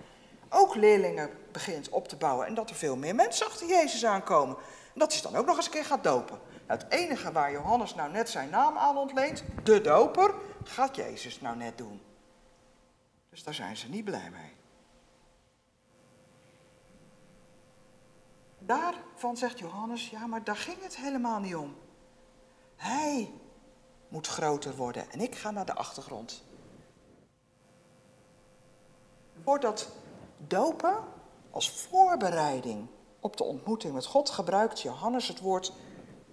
[0.49, 2.47] ook leerlingen begint op te bouwen.
[2.47, 4.57] En dat er veel meer mensen achter Jezus aankomen.
[4.95, 6.41] En dat is dan ook nog eens een keer gaat dopen.
[6.67, 10.35] Nou, het enige waar Johannes nou net zijn naam aan ontleent, de doper,
[10.65, 12.01] gaat Jezus nou net doen.
[13.31, 14.53] Dus daar zijn ze niet blij mee.
[18.59, 21.77] Daarvan zegt Johannes, ja, maar daar ging het helemaal niet om.
[22.77, 23.33] Hij
[24.15, 26.43] moet groter worden en ik ga naar de achtergrond.
[29.43, 29.89] Voor dat
[30.37, 30.97] dopen
[31.51, 32.87] als voorbereiding
[33.21, 35.73] op de ontmoeting met God gebruikt Johannes het woord,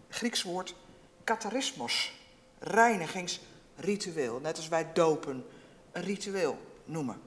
[0.09, 0.75] Grieks woord
[1.23, 2.13] katarismos,
[2.59, 4.39] reinigingsritueel.
[4.39, 5.45] Net als wij dopen
[5.91, 7.21] een ritueel noemen.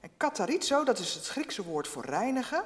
[0.00, 2.64] En katarizo, dat is het Griekse woord voor reinigen.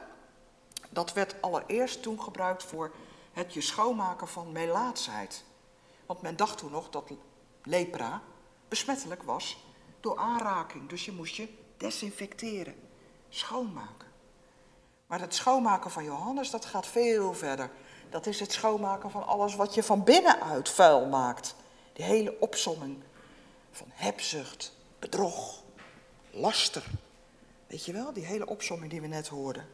[0.91, 2.93] Dat werd allereerst toen gebruikt voor
[3.33, 5.45] het je schoonmaken van melaatsheid.
[6.07, 7.11] Want men dacht toen nog dat
[7.63, 8.23] lepra
[8.69, 9.57] besmettelijk was
[10.01, 10.89] door aanraking.
[10.89, 12.75] Dus je moest je desinfecteren,
[13.29, 14.09] schoonmaken.
[15.07, 17.71] Maar het schoonmaken van Johannes, dat gaat veel verder.
[18.11, 21.55] Dat is het schoonmaken van alles wat je van binnenuit vuil maakt.
[21.93, 23.03] Die hele opsomming
[23.71, 25.63] van hebzucht, bedrog,
[26.31, 26.85] laster.
[27.67, 29.69] Weet je wel, die hele opsomming die we net hoorden.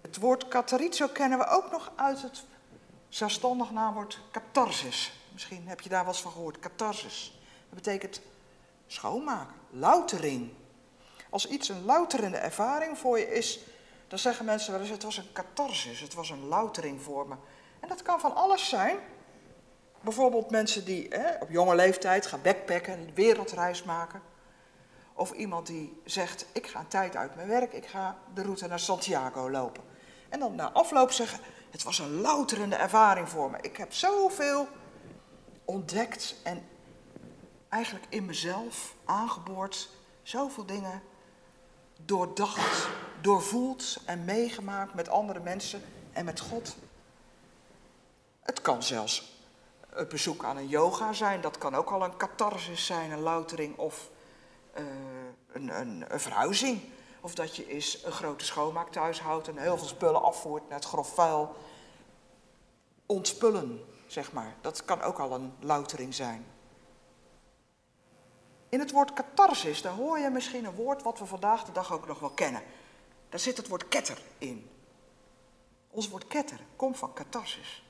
[0.00, 2.44] Het woord katarizo kennen we ook nog uit het
[3.14, 5.12] zelfstandig naamwoord catharsis.
[5.32, 7.38] Misschien heb je daar eens van gehoord, catharsis.
[7.68, 8.20] Dat betekent
[8.86, 10.52] schoonmaken, loutering.
[11.30, 13.60] Als iets een louterende ervaring voor je is,
[14.08, 17.34] dan zeggen mensen wel eens, het was een catharsis, het was een loutering voor me.
[17.80, 18.96] En dat kan van alles zijn.
[20.00, 24.22] bijvoorbeeld mensen die hè, op jonge leeftijd gaan backpacken en een wereldreis maken.
[25.12, 28.66] Of iemand die zegt, ik ga een tijd uit mijn werk, ik ga de route
[28.66, 29.82] naar Santiago lopen.
[30.28, 31.40] En dan na afloop zeggen,
[31.74, 33.58] het was een louterende ervaring voor me.
[33.60, 34.68] Ik heb zoveel
[35.64, 36.68] ontdekt en
[37.68, 39.88] eigenlijk in mezelf aangeboord.
[40.22, 41.02] Zoveel dingen
[42.04, 42.88] doordacht,
[43.20, 46.76] doorvoeld en meegemaakt met andere mensen en met God.
[48.42, 49.38] Het kan zelfs
[49.88, 51.40] het bezoek aan een yoga zijn.
[51.40, 54.10] Dat kan ook al een catharsis zijn, een loutering of
[54.72, 54.84] eh,
[55.52, 56.80] een, een, een verhuizing.
[57.24, 60.78] Of dat je eens een grote schoonmaak thuis houdt en heel veel spullen afvoert naar
[60.78, 61.56] het grof vuil.
[63.06, 64.56] Ontspullen, zeg maar.
[64.60, 66.46] Dat kan ook al een loutering zijn.
[68.68, 71.92] In het woord catharsis, daar hoor je misschien een woord wat we vandaag de dag
[71.92, 72.62] ook nog wel kennen.
[73.28, 74.70] Daar zit het woord ketter in.
[75.90, 77.84] Ons woord ketter komt van catharsis.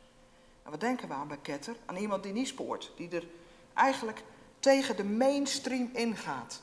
[0.63, 1.77] En wat denken we aan bij ketter?
[1.87, 3.27] Aan iemand die niet spoort, die er
[3.73, 4.23] eigenlijk
[4.59, 6.63] tegen de mainstream ingaat.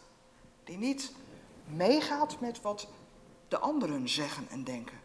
[0.64, 1.12] Die niet
[1.76, 2.88] meegaat met wat
[3.48, 5.00] de anderen zeggen en denken.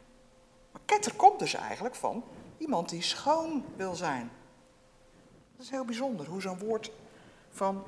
[0.72, 2.24] Maar ketter komt dus eigenlijk van
[2.58, 4.30] iemand die schoon wil zijn.
[5.56, 6.90] Dat is heel bijzonder hoe zo'n woord
[7.50, 7.84] van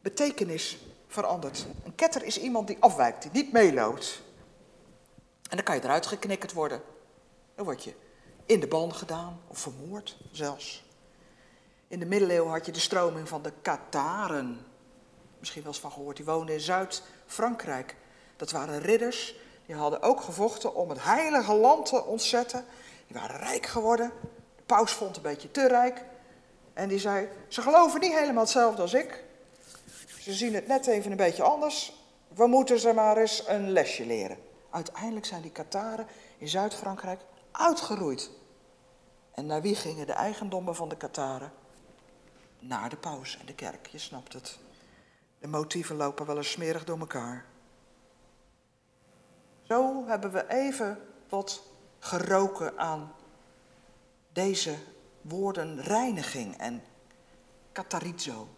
[0.00, 1.66] betekenis verandert.
[1.84, 4.22] Een ketter is iemand die afwijkt, die niet meeloopt.
[5.50, 6.82] En dan kan je eruit geknikkerd worden.
[7.54, 7.94] Dan word je
[8.46, 10.84] in de ban gedaan of vermoord zelfs.
[11.88, 14.66] In de middeleeuwen had je de stroming van de Kataren.
[15.38, 16.16] Misschien wel eens van gehoord.
[16.16, 16.60] Die woonden in
[17.26, 17.96] Zuid-Frankrijk.
[18.36, 19.34] Dat waren ridders.
[19.66, 22.64] Die hadden ook gevochten om het heilige land te ontzetten.
[23.06, 24.12] Die waren rijk geworden.
[24.56, 26.04] De paus vond het een beetje te rijk.
[26.74, 29.24] En die zei, ze geloven niet helemaal hetzelfde als ik.
[30.20, 31.92] Ze zien het net even een beetje anders.
[32.34, 34.38] We moeten ze maar eens een lesje leren.
[34.70, 36.06] Uiteindelijk zijn die Kataren
[36.38, 37.20] in Zuid-Frankrijk
[37.52, 38.30] uitgeroeid.
[39.34, 41.52] En naar wie gingen de eigendommen van de Kataren?
[42.58, 44.58] Naar de paus en de kerk, je snapt het.
[45.46, 47.44] De motieven lopen wel eens smerig door elkaar.
[49.62, 51.62] Zo hebben we even wat
[51.98, 53.14] geroken aan
[54.32, 54.74] deze
[55.20, 56.82] woorden reiniging en
[57.72, 58.48] katarizo.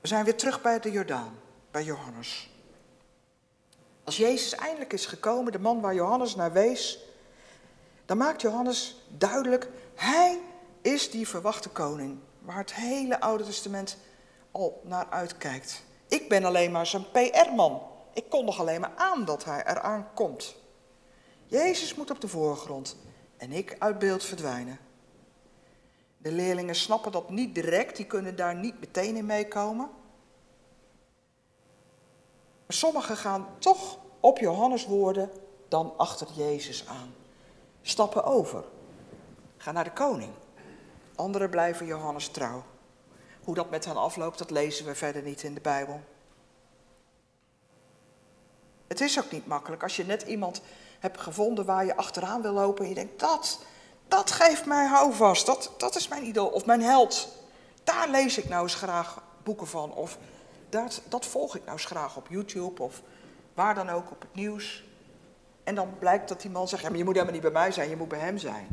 [0.00, 1.38] We zijn weer terug bij de Jordaan,
[1.70, 2.50] bij Johannes.
[4.04, 6.98] Als Jezus eindelijk is gekomen, de man waar Johannes naar wees,
[8.04, 10.40] dan maakt Johannes duidelijk, hij
[10.80, 13.96] is die verwachte koning, waar het hele Oude Testament
[14.50, 15.82] al naar uitkijkt.
[16.08, 17.82] Ik ben alleen maar zijn PR-man.
[18.12, 20.54] Ik kondig alleen maar aan dat hij eraan komt.
[21.46, 22.96] Jezus moet op de voorgrond
[23.36, 24.78] en ik uit beeld verdwijnen.
[26.16, 29.90] De leerlingen snappen dat niet direct, die kunnen daar niet meteen in meekomen.
[32.68, 35.30] Sommigen gaan toch op Johannes woorden
[35.68, 37.14] dan achter Jezus aan.
[37.82, 38.64] Stappen over.
[39.56, 40.32] Gaan naar de koning.
[41.14, 42.64] Anderen blijven Johannes trouw.
[43.50, 46.00] Hoe dat met hen afloopt, dat lezen we verder niet in de Bijbel.
[48.86, 50.62] Het is ook niet makkelijk als je net iemand
[50.98, 53.60] hebt gevonden waar je achteraan wil lopen en je denkt, dat,
[54.08, 57.28] dat geeft mij houvast, dat, dat is mijn idool of mijn held.
[57.84, 60.18] Daar lees ik nou eens graag boeken van of
[60.68, 63.02] dat, dat volg ik nou eens graag op YouTube of
[63.54, 64.84] waar dan ook op het nieuws.
[65.64, 67.72] En dan blijkt dat die man zegt, ja, maar je moet helemaal niet bij mij
[67.72, 68.66] zijn, je moet bij hem zijn.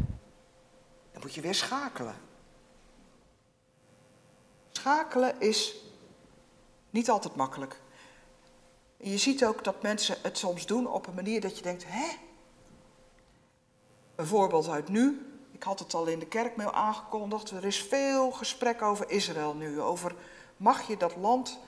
[1.12, 2.27] Dan moet je weer schakelen.
[4.78, 5.76] Schakelen is
[6.90, 7.80] niet altijd makkelijk.
[8.98, 12.08] Je ziet ook dat mensen het soms doen op een manier dat je denkt, hè?
[14.16, 15.26] Een voorbeeld uit nu.
[15.52, 17.52] Ik had het al in de kerkmail aangekondigd.
[17.52, 19.82] Er is veel gesprek over Israël nu.
[19.82, 20.16] Over
[20.58, 21.60] mag je dat land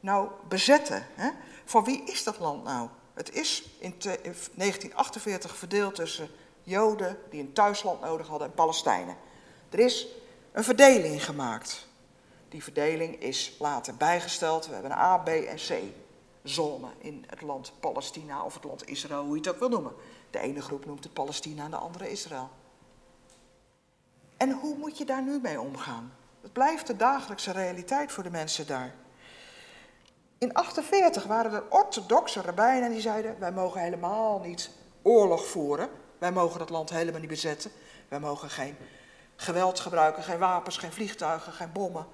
[0.00, 1.06] nou bezetten?
[1.14, 1.30] Hè?
[1.64, 2.88] Voor wie is dat land nou?
[3.14, 6.28] Het is in 1948 verdeeld tussen
[6.62, 9.16] Joden die een thuisland nodig hadden en Palestijnen.
[9.70, 10.06] Er is
[10.52, 11.86] een verdeling gemaakt.
[12.56, 14.66] Die verdeling is later bijgesteld.
[14.66, 15.82] We hebben een A, B en C
[16.42, 19.92] zone in het land Palestina of het land Israël, hoe je het ook wil noemen.
[20.30, 22.50] De ene groep noemt het Palestina en de andere Israël.
[24.36, 26.12] En hoe moet je daar nu mee omgaan?
[26.40, 28.94] Het blijft de dagelijkse realiteit voor de mensen daar.
[30.38, 34.70] In 48 waren er orthodoxe rabbijnen die zeiden: wij mogen helemaal niet
[35.02, 35.88] oorlog voeren.
[36.18, 37.70] Wij mogen dat land helemaal niet bezetten.
[38.08, 38.76] Wij mogen geen
[39.36, 42.06] geweld gebruiken, geen wapens, geen vliegtuigen, geen bommen.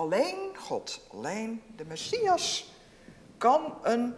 [0.00, 2.70] Alleen God, alleen de Messias
[3.38, 4.14] kan een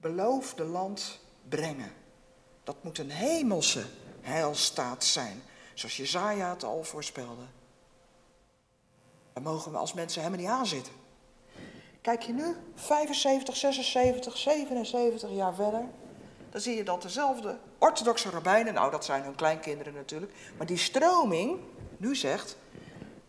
[0.00, 1.92] beloofde land brengen.
[2.64, 3.84] Dat moet een hemelse
[4.20, 5.42] heilstaat zijn,
[5.74, 7.42] zoals Jezaja het al voorspelde.
[9.32, 10.92] Daar mogen we als mensen helemaal niet aan zitten.
[12.00, 15.84] Kijk je nu, 75, 76, 77 jaar verder.
[16.50, 20.76] dan zie je dat dezelfde orthodoxe rabbijnen, nou dat zijn hun kleinkinderen natuurlijk, maar die
[20.76, 21.60] stroming
[21.96, 22.56] nu zegt,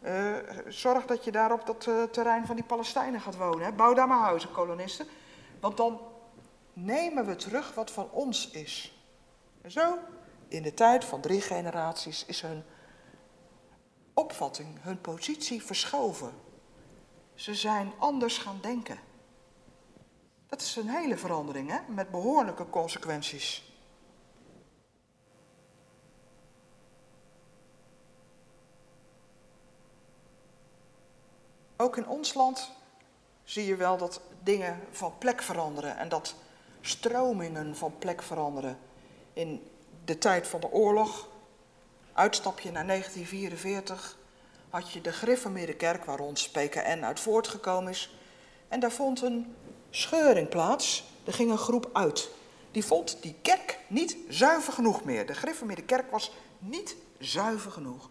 [0.02, 0.36] eh,
[0.68, 3.66] zorg dat je daar op dat eh, terrein van die Palestijnen gaat wonen.
[3.66, 3.72] Hè?
[3.72, 5.08] Bouw daar maar huizen, kolonisten.
[5.60, 6.00] Want dan
[6.74, 9.04] nemen we terug wat van ons is.
[9.62, 9.97] En zo,
[10.47, 12.64] in de tijd van drie generaties, is hun
[14.14, 16.32] opvatting, hun positie verschoven.
[17.34, 19.00] Ze zijn anders gaan denken.
[20.47, 21.78] Dat is een hele verandering, hè?
[21.88, 23.68] met behoorlijke consequenties.
[31.82, 32.71] Ook in ons land
[33.43, 36.36] zie je wel dat dingen van plek veranderen en dat
[36.82, 38.77] stromingen van plek veranderen.
[39.34, 39.69] In
[40.05, 41.27] de tijd van de oorlog,
[42.13, 44.17] uitstapje naar 1944,
[44.69, 48.15] had je de gereformeerde kerk waar ons PKN uit voortgekomen is.
[48.67, 49.55] En daar vond een
[49.89, 51.03] scheuring plaats.
[51.23, 52.30] Er ging een groep uit.
[52.71, 55.25] Die vond die kerk niet zuiver genoeg meer.
[55.25, 58.09] De gereformeerde kerk was niet zuiver genoeg.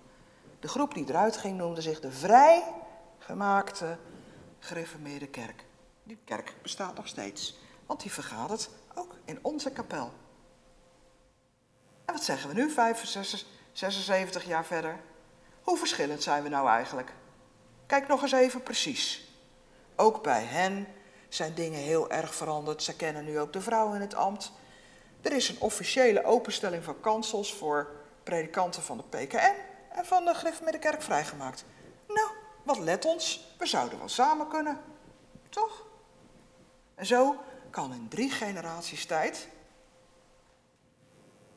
[0.60, 2.10] De groep die eruit ging noemde zich de
[3.28, 3.98] vrijgemaakte
[4.58, 5.64] gereformeerde kerk.
[6.02, 10.12] Die kerk bestaat nog steeds, want die vergadert ook in onze kapel.
[12.04, 15.00] En wat zeggen we nu, 75, 76 jaar verder?
[15.62, 17.12] Hoe verschillend zijn we nou eigenlijk?
[17.86, 19.32] Kijk nog eens even precies.
[19.96, 20.86] Ook bij hen
[21.28, 22.82] zijn dingen heel erg veranderd.
[22.82, 24.52] Ze kennen nu ook de vrouw in het ambt.
[25.22, 27.90] Er is een officiële openstelling van kansels voor
[28.22, 29.54] predikanten van de PKN
[29.92, 31.64] en van de Griffemidde Kerk vrijgemaakt.
[32.06, 32.37] Nou,
[32.68, 34.80] wat let ons, we zouden wel samen kunnen.
[35.48, 35.86] Toch?
[36.94, 37.36] En zo
[37.70, 39.48] kan in drie generaties tijd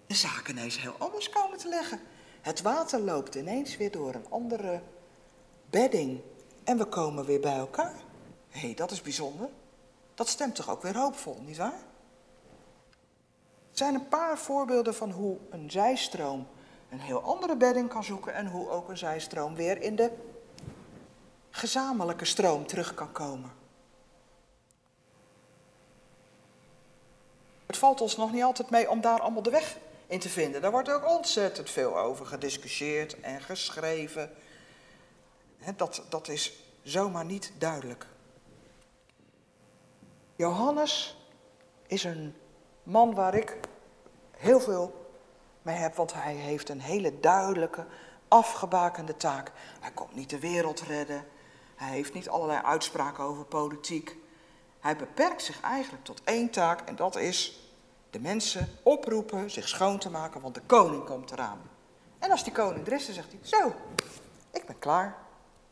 [0.08, 2.00] de zaken ineens heel anders komen te leggen.
[2.42, 4.82] Het water loopt ineens weer door een andere
[5.70, 6.22] bedding
[6.64, 7.96] en we komen weer bij elkaar.
[8.50, 9.50] Hé, hey, dat is bijzonder.
[10.16, 11.80] Dat stemt toch ook weer hoopvol, nietwaar?
[13.72, 16.48] Er zijn een paar voorbeelden van hoe een zijstroom
[16.90, 20.12] een heel andere bedding kan zoeken en hoe ook een zijstroom weer in de
[21.52, 23.52] gezamenlijke stroom terug kan komen.
[27.66, 29.78] Het valt ons nog niet altijd mee om daar allemaal de weg
[30.08, 30.62] in te vinden.
[30.62, 34.32] Daar wordt ook ontzettend veel over gediscussieerd en geschreven.
[35.76, 38.06] Dat, dat is zomaar niet duidelijk.
[40.36, 41.18] Johannes
[41.88, 42.36] is een
[42.84, 43.58] man waar ik
[44.32, 45.10] heel veel
[45.62, 47.86] mee heb, want hij heeft een hele duidelijke,
[48.28, 49.52] afgebakende taak.
[49.80, 51.26] Hij komt niet de wereld redden,
[51.82, 54.18] hij heeft niet allerlei uitspraken over politiek.
[54.80, 57.60] Hij beperkt zich eigenlijk tot één taak en dat is
[58.10, 61.62] de mensen oproepen zich schoon te maken, want de koning komt eraan.
[62.20, 63.76] En als die koning er is, dan zegt hij, zo,
[64.52, 65.18] ik ben klaar.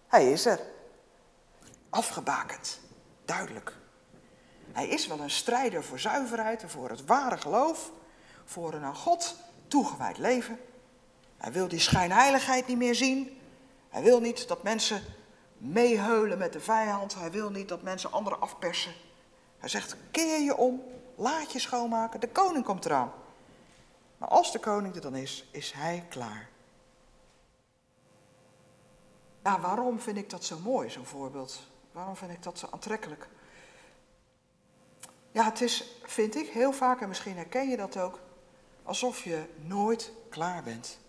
[0.07, 0.60] Hij is er.
[1.89, 2.80] Afgebakend,
[3.26, 3.76] duidelijk.
[4.72, 7.91] Hij is wel een strijder voor zuiverheid en voor het ware geloof,
[8.45, 9.36] voor een aan God
[9.68, 10.60] toegewijd leven.
[11.38, 13.39] Hij wil die schijnheiligheid niet meer zien.
[13.89, 15.01] Hij wil niet dat mensen
[15.60, 17.16] meeheulen met de vijand.
[17.16, 18.93] Hij wil niet dat mensen anderen afpersen.
[19.57, 20.82] Hij zegt, keer je om,
[21.16, 23.12] laat je schoonmaken, de koning komt eraan.
[24.18, 26.49] Maar als de koning er dan is, is hij klaar.
[29.43, 31.60] Ja, waarom vind ik dat zo mooi, zo'n voorbeeld?
[31.91, 33.28] Waarom vind ik dat zo aantrekkelijk?
[35.32, 38.20] Ja, het is, vind ik, heel vaak, en misschien herken je dat ook,
[38.84, 40.99] alsof je nooit klaar bent.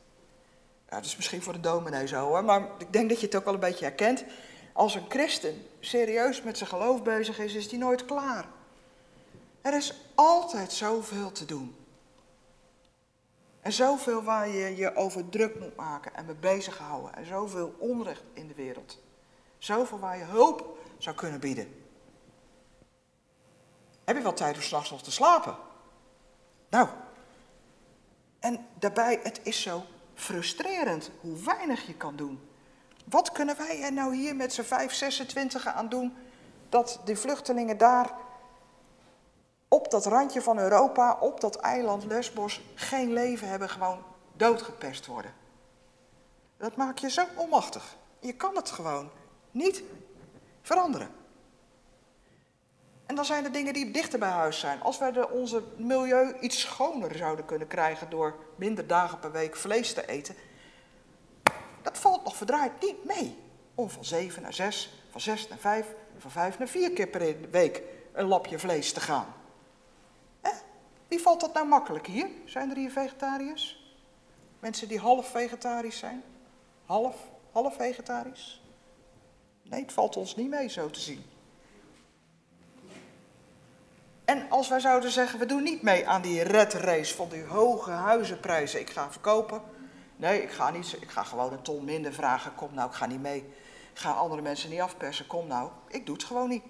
[0.91, 3.37] Ja, dat is misschien voor de dominee zo hoor, maar ik denk dat je het
[3.37, 4.25] ook wel een beetje herkent.
[4.73, 8.49] Als een christen serieus met zijn geloof bezig is, is die nooit klaar.
[9.61, 11.77] Er is altijd zoveel te doen.
[13.61, 17.15] En zoveel waar je je over druk moet maken en mee bezighouden.
[17.15, 18.99] En zoveel onrecht in de wereld.
[19.59, 21.85] Zoveel waar je hulp zou kunnen bieden.
[24.05, 25.57] Heb je wel tijd om s'nachts nog te slapen?
[26.71, 26.89] Nou.
[28.39, 29.83] En daarbij, het is zo
[30.21, 32.41] frustrerend hoe weinig je kan doen.
[33.05, 36.17] Wat kunnen wij er nou hier met z'n 5, 26 aan doen
[36.69, 38.11] dat die vluchtelingen daar
[39.69, 44.03] op dat randje van Europa, op dat eiland Lesbos, geen leven hebben, gewoon
[44.37, 45.35] doodgepest worden?
[46.57, 47.97] Dat maakt je zo onmachtig.
[48.19, 49.11] Je kan het gewoon
[49.51, 49.83] niet
[50.63, 51.20] veranderen.
[53.11, 54.83] En dan zijn er dingen die dichter bij huis zijn.
[54.83, 59.57] Als wij de, onze milieu iets schoner zouden kunnen krijgen door minder dagen per week
[59.57, 60.35] vlees te eten,
[61.83, 63.39] dat valt nog verdraaid niet mee.
[63.75, 65.87] Om van zeven naar zes, van zes naar vijf,
[66.19, 67.83] van vijf naar vier keer per week
[68.13, 69.35] een lapje vlees te gaan.
[71.09, 72.29] Wie valt dat nou makkelijk hier?
[72.45, 73.95] Zijn er hier vegetariërs?
[74.59, 76.23] Mensen die half vegetarisch zijn?
[76.85, 77.17] Half,
[77.53, 78.63] half vegetarisch?
[79.63, 81.25] Nee, het valt ons niet mee zo te zien.
[84.31, 87.45] En als wij zouden zeggen, we doen niet mee aan die red race van die
[87.45, 88.81] hoge huizenprijzen.
[88.81, 89.63] Ik ga verkopen.
[90.17, 92.55] Nee, ik ga, niet, ik ga gewoon een ton minder vragen.
[92.55, 93.39] Kom nou, ik ga niet mee.
[93.93, 95.27] Ik ga andere mensen niet afpersen.
[95.27, 96.63] Kom nou, ik doe het gewoon niet.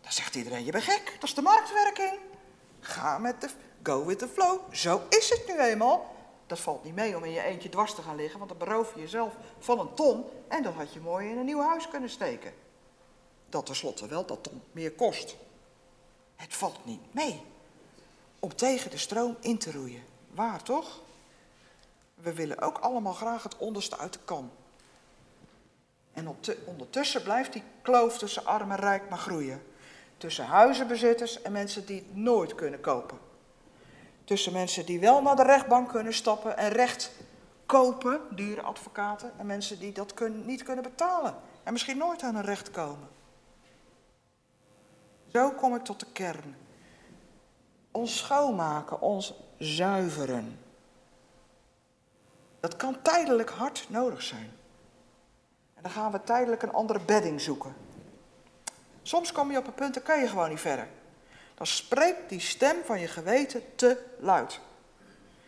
[0.00, 1.16] Dan zegt iedereen, je bent gek.
[1.20, 2.18] Dat is de marktwerking.
[2.80, 3.48] Ga met de,
[3.82, 4.60] go with the flow.
[4.72, 6.16] Zo is het nu eenmaal.
[6.46, 8.94] Dat valt niet mee om in je eentje dwars te gaan liggen, want dan beroof
[8.94, 12.10] je jezelf van een ton en dat had je mooi in een nieuw huis kunnen
[12.10, 12.52] steken.
[13.48, 15.36] Dat tenslotte wel dat ton meer kost.
[16.40, 17.42] Het valt niet mee
[18.38, 20.02] om tegen de stroom in te roeien.
[20.30, 21.00] Waar toch?
[22.14, 24.50] We willen ook allemaal graag het onderste uit de kan.
[26.12, 29.62] En op ondertussen blijft die kloof tussen arm en rijk maar groeien.
[30.16, 33.18] Tussen huizenbezitters en mensen die het nooit kunnen kopen.
[34.24, 37.10] Tussen mensen die wel naar de rechtbank kunnen stappen en recht
[37.66, 40.14] kopen, dure advocaten, en mensen die dat
[40.44, 43.08] niet kunnen betalen en misschien nooit aan een recht komen.
[45.32, 46.56] Zo kom ik tot de kern.
[47.90, 50.58] Ons schoonmaken, ons zuiveren.
[52.60, 54.52] Dat kan tijdelijk hard nodig zijn.
[55.74, 57.74] En dan gaan we tijdelijk een andere bedding zoeken.
[59.02, 60.88] Soms kom je op een punt, dan kan je gewoon niet verder.
[61.54, 64.60] Dan spreekt die stem van je geweten te luid.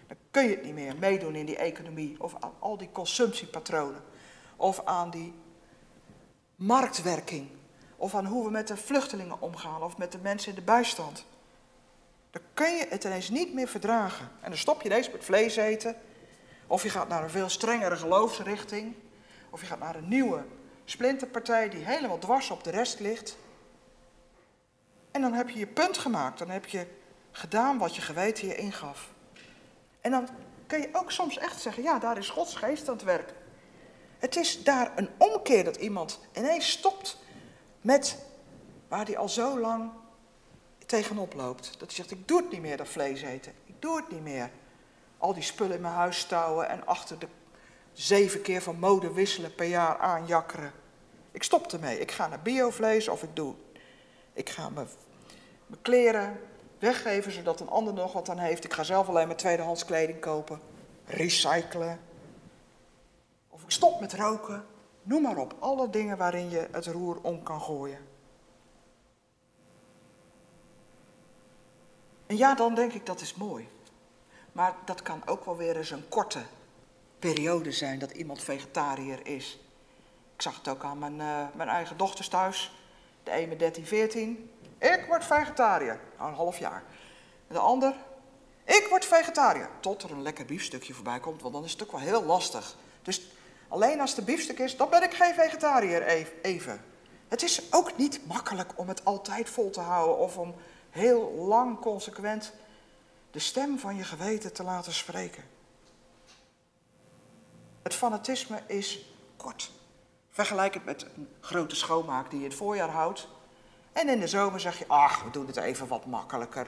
[0.06, 4.02] Dan kun je het niet meer meedoen in die economie of aan al die consumptiepatronen.
[4.56, 5.34] Of aan die
[6.56, 7.48] marktwerking.
[8.02, 11.24] Of aan hoe we met de vluchtelingen omgaan of met de mensen in de bijstand.
[12.30, 14.30] Dan kun je het ineens niet meer verdragen.
[14.40, 15.96] En dan stop je ineens met vlees eten.
[16.66, 18.94] Of je gaat naar een veel strengere geloofsrichting.
[19.50, 20.44] Of je gaat naar een nieuwe
[20.84, 23.36] splinterpartij die helemaal dwars op de rest ligt.
[25.10, 26.38] En dan heb je je punt gemaakt.
[26.38, 26.86] Dan heb je
[27.30, 29.10] gedaan wat je geweten je ingaf.
[30.00, 30.28] En dan
[30.66, 33.32] kun je ook soms echt zeggen, ja, daar is Gods geest aan het werk.
[34.18, 37.20] Het is daar een omkeer dat iemand ineens stopt
[37.82, 38.18] met
[38.88, 39.90] waar hij al zo lang
[40.86, 41.70] tegenop loopt.
[41.78, 43.52] Dat hij zegt, ik doe het niet meer, dat vlees eten.
[43.64, 44.50] Ik doe het niet meer.
[45.18, 47.26] Al die spullen in mijn huis stouwen en achter de
[47.92, 50.72] zeven keer van mode wisselen per jaar aanjakkeren.
[51.30, 51.98] Ik stop ermee.
[51.98, 53.54] Ik ga naar biovlees of ik doe.
[54.32, 54.88] Ik ga mijn,
[55.66, 56.40] mijn kleren
[56.78, 58.64] weggeven zodat een ander nog wat aan heeft.
[58.64, 60.60] Ik ga zelf alleen maar tweedehands kleding kopen.
[61.04, 62.00] Recyclen.
[63.48, 64.64] Of ik stop met roken.
[65.02, 65.54] Noem maar op.
[65.58, 67.98] Alle dingen waarin je het roer om kan gooien.
[72.26, 73.68] En ja, dan denk ik dat is mooi.
[74.52, 76.42] Maar dat kan ook wel weer eens een korte
[77.18, 79.60] periode zijn dat iemand vegetariër is.
[80.34, 82.72] Ik zag het ook aan mijn, uh, mijn eigen dochters thuis.
[83.22, 84.50] De ene 13, 14.
[84.78, 86.00] Ik word vegetariër.
[86.18, 86.84] Nou, een half jaar.
[87.46, 87.94] De ander.
[88.64, 89.68] Ik word vegetariër.
[89.80, 92.76] Tot er een lekker biefstukje voorbij komt, want dan is het ook wel heel lastig.
[93.02, 93.30] Dus
[93.72, 96.02] alleen als de biefstuk is, dan ben ik geen vegetariër
[96.42, 96.80] even.
[97.28, 100.54] Het is ook niet makkelijk om het altijd vol te houden of om
[100.90, 102.52] heel lang consequent
[103.30, 105.44] de stem van je geweten te laten spreken.
[107.82, 109.70] Het fanatisme is kort.
[110.30, 113.28] Vergelijk het met een grote schoonmaak die je het voorjaar houdt.
[113.92, 116.66] En in de zomer zeg je, ach, we doen het even wat makkelijker.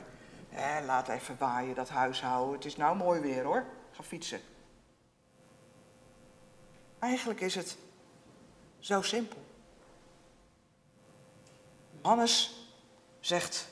[0.87, 2.55] Laat even waaien, dat huishouden.
[2.55, 3.65] Het is nou mooi weer hoor.
[3.93, 4.41] Ga fietsen.
[7.05, 7.77] Eigenlijk is het
[8.79, 9.39] zo simpel.
[12.03, 12.67] Hannes
[13.21, 13.69] zegt,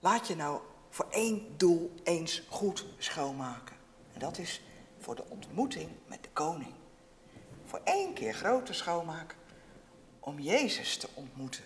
[0.00, 0.60] laat je nou
[0.90, 3.76] voor één doel eens goed schoonmaken.
[4.12, 4.62] En dat is
[4.98, 6.74] voor de ontmoeting met de koning.
[7.64, 9.36] Voor één keer grote schoonmaak
[10.20, 11.64] om Jezus te ontmoeten.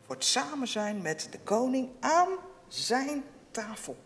[0.00, 2.30] Voor het samen zijn met de koning aan
[2.68, 3.96] zijn tafel.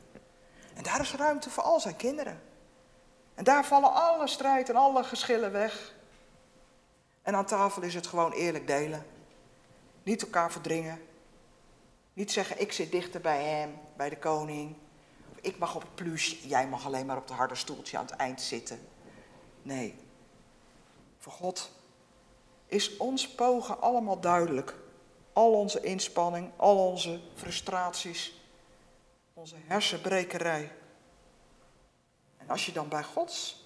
[0.75, 2.46] En daar is ruimte voor al zijn kinderen.
[3.37, 5.95] En daar vallen alle strijd en alle geschillen weg.
[7.22, 9.07] En aan tafel is het gewoon eerlijk delen.
[10.03, 11.03] Niet elkaar verdringen.
[12.12, 14.76] Niet zeggen, ik zit dichter bij hem, bij de koning.
[15.32, 18.05] Of ik mag op het plus, jij mag alleen maar op het harde stoeltje aan
[18.05, 18.89] het eind zitten.
[19.62, 19.95] Nee.
[21.18, 21.70] Voor God
[22.66, 24.74] is ons pogen allemaal duidelijk.
[25.32, 28.41] Al onze inspanning, al onze frustraties,
[29.34, 30.72] onze hersenbrekerij.
[32.47, 33.65] Als je dan bij Gods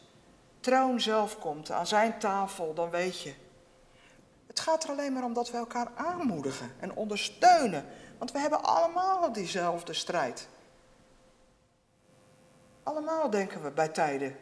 [0.60, 3.34] troon zelf komt, aan zijn tafel, dan weet je.
[4.46, 7.86] Het gaat er alleen maar om dat we elkaar aanmoedigen en ondersteunen.
[8.18, 10.48] Want we hebben allemaal diezelfde strijd.
[12.82, 14.36] Allemaal denken we bij tijden.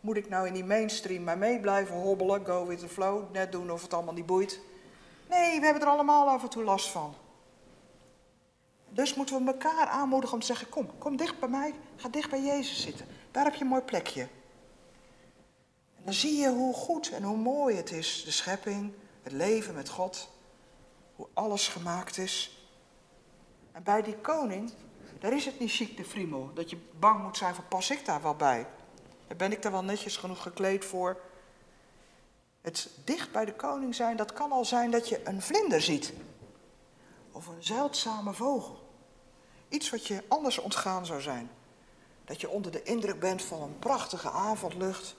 [0.00, 3.52] Moet ik nou in die mainstream maar mee blijven hobbelen, go with the flow, net
[3.52, 4.60] doen of het allemaal niet boeit?
[5.28, 7.14] Nee, we hebben er allemaal af en toe last van.
[8.88, 12.30] Dus moeten we elkaar aanmoedigen om te zeggen: Kom, kom dicht bij mij, ga dicht
[12.30, 13.06] bij Jezus zitten.
[13.30, 14.28] Daar heb je een mooi plekje.
[15.96, 19.74] En dan zie je hoe goed en hoe mooi het is, de schepping, het leven
[19.74, 20.28] met God,
[21.14, 22.66] hoe alles gemaakt is.
[23.72, 24.72] En bij die koning,
[25.18, 26.50] daar is het niet chic de friemel.
[26.54, 28.66] Dat je bang moet zijn van, pas ik daar wel bij?
[29.26, 31.20] En Ben ik daar wel netjes genoeg gekleed voor?
[32.60, 36.12] Het dicht bij de koning zijn, dat kan al zijn dat je een vlinder ziet.
[37.32, 38.86] Of een zeldzame vogel.
[39.68, 41.50] Iets wat je anders ontgaan zou zijn.
[42.28, 45.16] Dat je onder de indruk bent van een prachtige avondlucht.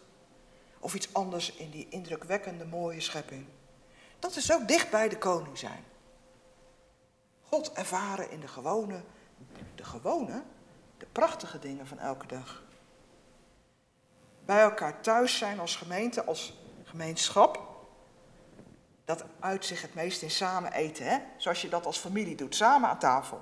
[0.80, 3.46] Of iets anders in die indrukwekkende mooie schepping.
[4.20, 5.84] Dat is ook dicht bij de koning zijn.
[7.42, 9.02] God ervaren in de gewone,
[9.76, 10.44] de gewone,
[10.98, 12.64] de prachtige dingen van elke dag.
[14.46, 17.68] Bij elkaar thuis zijn als gemeente, als gemeenschap.
[19.06, 21.18] Dat uit zich het meest in samen eten, hè?
[21.38, 23.42] Zoals je dat als familie doet, samen aan tafel.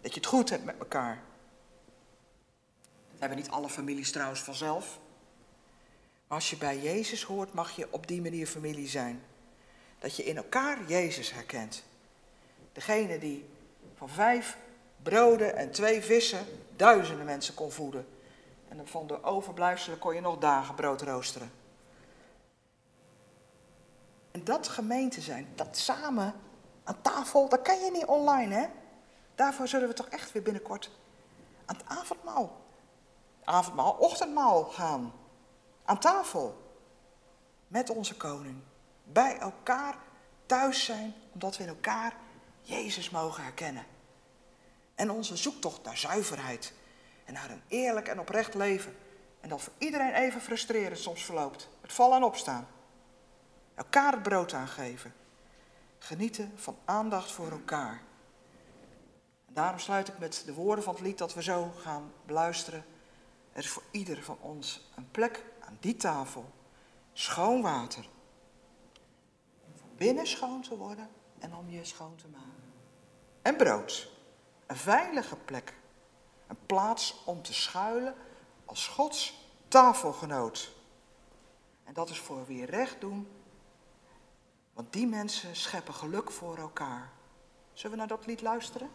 [0.00, 1.22] Dat je het goed hebt met elkaar.
[3.18, 4.98] Hebben niet alle families trouwens vanzelf.
[6.26, 9.22] Maar als je bij Jezus hoort, mag je op die manier familie zijn.
[9.98, 11.84] Dat je in elkaar Jezus herkent.
[12.72, 13.48] Degene die
[13.96, 14.56] van vijf
[15.02, 16.46] broden en twee vissen
[16.76, 18.06] duizenden mensen kon voeden.
[18.68, 21.50] En van de overblijfselen kon je nog dagen brood roosteren.
[24.30, 26.34] En dat gemeente zijn, dat samen
[26.84, 28.66] aan tafel, dat kan je niet online, hè?
[29.34, 30.90] Daarvoor zullen we toch echt weer binnenkort
[31.64, 32.60] aan het avondmaal,
[33.46, 35.12] avondmaal, ochtendmaal gaan.
[35.84, 36.64] Aan tafel.
[37.68, 38.62] Met onze koning.
[39.04, 39.96] Bij elkaar
[40.46, 42.16] thuis zijn, omdat we in elkaar
[42.60, 43.86] Jezus mogen herkennen.
[44.94, 46.72] En onze zoektocht naar zuiverheid
[47.24, 48.96] en naar een eerlijk en oprecht leven.
[49.40, 51.68] En dat voor iedereen even frustrerend soms verloopt.
[51.80, 52.66] Het vallen en opstaan.
[53.74, 55.14] Elkaar het brood aangeven.
[55.98, 58.02] Genieten van aandacht voor elkaar.
[59.46, 62.84] En daarom sluit ik met de woorden van het lied dat we zo gaan beluisteren.
[63.56, 66.52] Er is voor ieder van ons een plek aan die tafel.
[67.12, 68.08] Schoon water.
[69.66, 72.72] Om van binnen schoon te worden en om je schoon te maken.
[73.42, 74.10] En brood.
[74.66, 75.74] Een veilige plek.
[76.46, 78.14] Een plaats om te schuilen
[78.64, 80.72] als Gods tafelgenoot.
[81.84, 83.28] En dat is voor wie recht doen.
[84.72, 87.12] Want die mensen scheppen geluk voor elkaar.
[87.72, 88.90] Zullen we naar dat lied luisteren?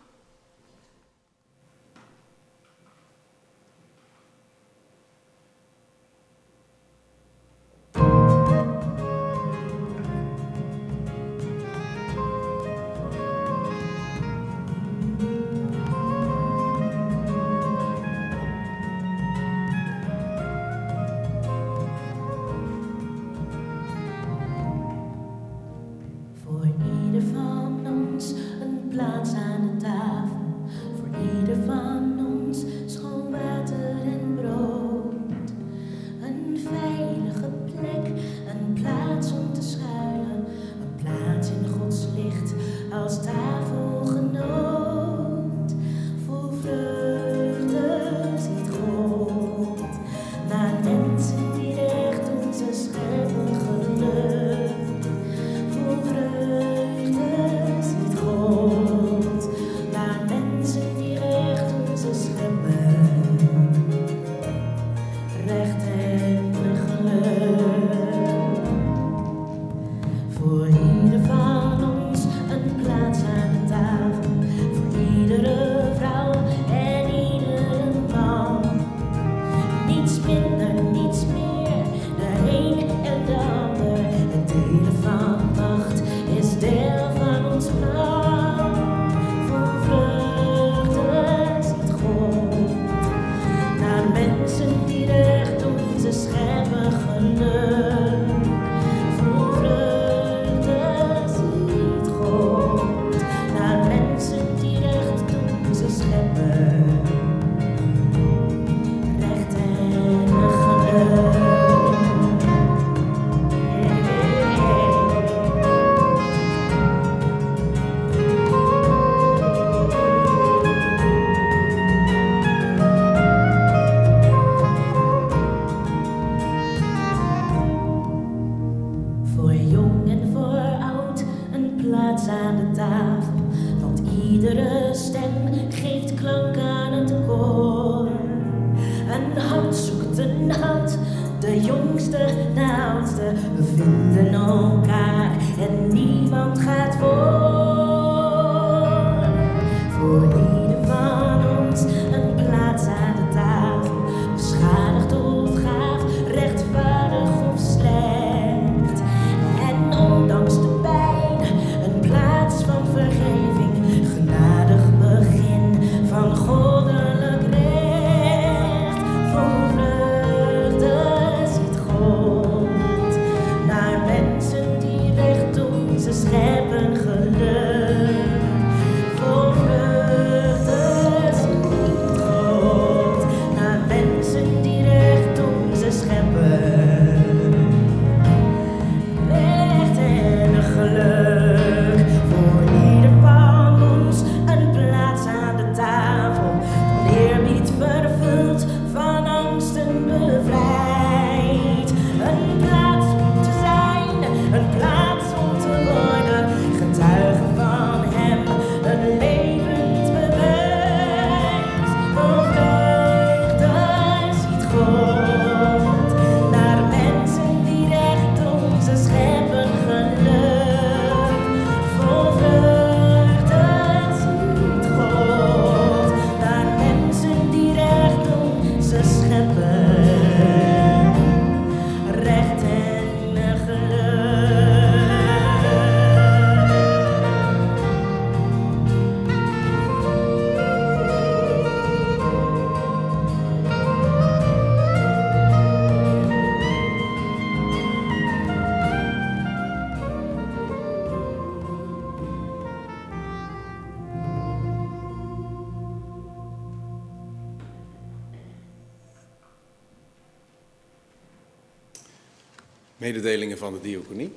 [263.11, 264.35] Mededelingen van de diaconie.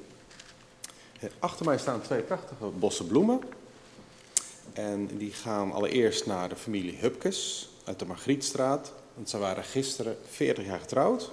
[1.38, 3.40] Achter mij staan twee prachtige bossen bloemen.
[4.72, 8.92] En die gaan allereerst naar de familie Hupkes uit de Margrietstraat.
[9.14, 11.30] Want ze waren gisteren 40 jaar getrouwd.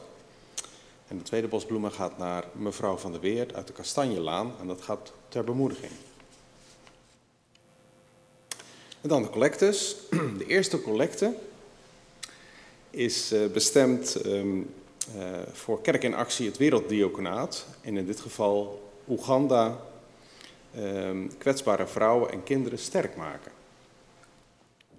[1.07, 4.53] En de tweede bos bloemen gaat naar mevrouw van der Weert uit de Kastanjelaan.
[4.59, 5.91] En dat gaat ter bemoediging.
[9.01, 9.95] En dan de collectes.
[10.37, 11.33] De eerste collecte
[12.89, 14.80] is eh, bestemd ehm, eh,
[15.51, 17.65] voor Kerk in Actie, het Werelddiaconaat.
[17.81, 19.79] En in dit geval Oeganda,
[20.75, 23.51] ehm, kwetsbare vrouwen en kinderen sterk maken.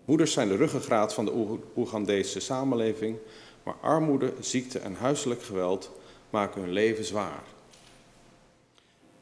[0.05, 3.17] Moeders zijn de ruggengraat van de Oe- Oegandese samenleving,
[3.63, 5.91] maar armoede, ziekte en huiselijk geweld
[6.31, 7.43] maken hun leven zwaar.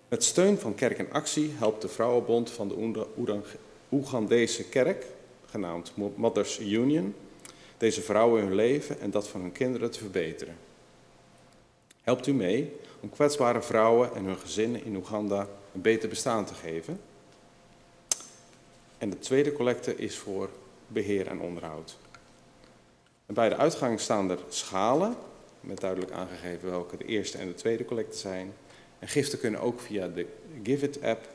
[0.08, 3.42] Met steun van Kerk in Actie helpt de Vrouwenbond van de
[3.90, 5.06] Oegandese kerk,
[5.46, 7.14] genaamd Mothers Union,
[7.78, 10.56] deze vrouwen hun leven en dat van hun kinderen te verbeteren.
[12.10, 16.54] Helpt u mee om kwetsbare vrouwen en hun gezinnen in Oeganda een beter bestaan te
[16.54, 17.00] geven?
[18.98, 20.50] En de tweede collecte is voor
[20.86, 21.98] beheer en onderhoud.
[23.26, 25.16] En bij de uitgang staan er schalen,
[25.60, 28.52] met duidelijk aangegeven welke de eerste en de tweede collecte zijn.
[28.98, 30.26] En giften kunnen ook via de
[30.62, 31.28] Give It app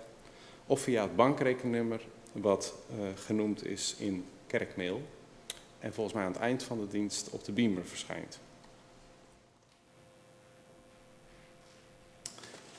[0.66, 2.02] of via het bankrekeningnummer
[2.32, 2.96] wat eh,
[3.26, 5.02] genoemd is in kerkmail.
[5.80, 8.40] En volgens mij aan het eind van de dienst op de beamer verschijnt.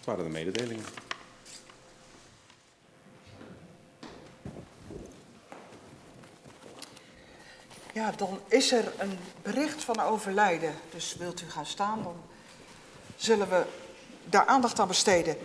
[0.07, 0.84] Waren de mededelingen.
[7.92, 10.74] Ja, dan is er een bericht van overlijden.
[10.90, 12.16] Dus wilt u gaan staan, dan
[13.16, 13.64] zullen we
[14.24, 15.36] daar aandacht aan besteden.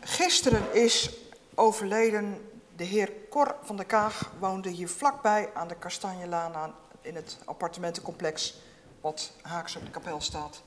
[0.00, 1.10] Gisteren is
[1.54, 7.14] overleden de heer Cor van der Kaag, woonde hier vlakbij aan de Kastanjelaan aan, in
[7.14, 8.54] het appartementencomplex
[9.00, 10.62] wat haaks op de kapel staat.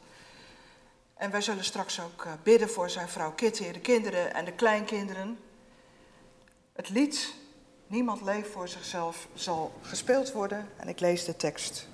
[1.21, 4.51] En wij zullen straks ook eh, bidden voor zijn vrouw Kitty de kinderen en de
[4.51, 5.39] kleinkinderen.
[6.73, 7.33] Het lied
[7.87, 11.87] Niemand leeft voor zichzelf zal gespeeld worden en ik lees de tekst.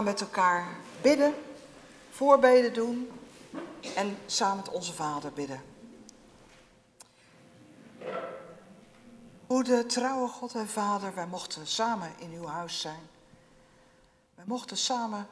[0.00, 1.34] Gaan met elkaar bidden,
[2.10, 3.10] voorbeden doen
[3.94, 5.62] en samen met onze Vader bidden.
[9.46, 13.08] Goede, trouwe God en Vader, wij mochten samen in uw huis zijn.
[14.34, 15.28] Wij mochten samen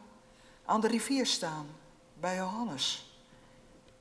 [0.65, 1.67] aan de rivier staan
[2.15, 3.13] bij Johannes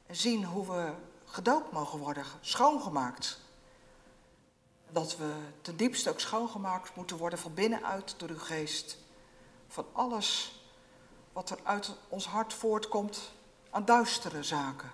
[0.05, 0.93] en zien hoe we
[1.26, 3.39] gedoopt mogen worden, schoongemaakt.
[4.89, 8.97] Dat we ten diepste ook schoongemaakt moeten worden van binnenuit door uw geest
[9.68, 10.57] van alles
[11.38, 13.31] wat er uit ons hart voortkomt
[13.69, 14.91] aan duistere zaken.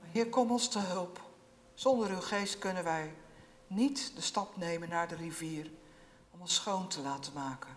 [0.00, 1.20] Heer, kom ons te hulp.
[1.74, 3.14] Zonder uw geest kunnen wij
[3.66, 5.70] niet de stap nemen naar de rivier
[6.30, 7.76] om ons schoon te laten maken.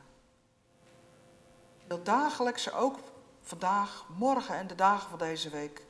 [1.88, 3.00] Wil dagelijks ook
[3.42, 5.86] vandaag, morgen en de dagen van deze week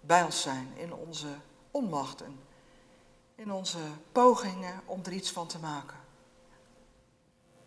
[0.00, 1.34] bij ons zijn in onze
[1.70, 2.40] onmacht en
[3.34, 3.82] in onze
[4.12, 5.98] pogingen om er iets van te maken.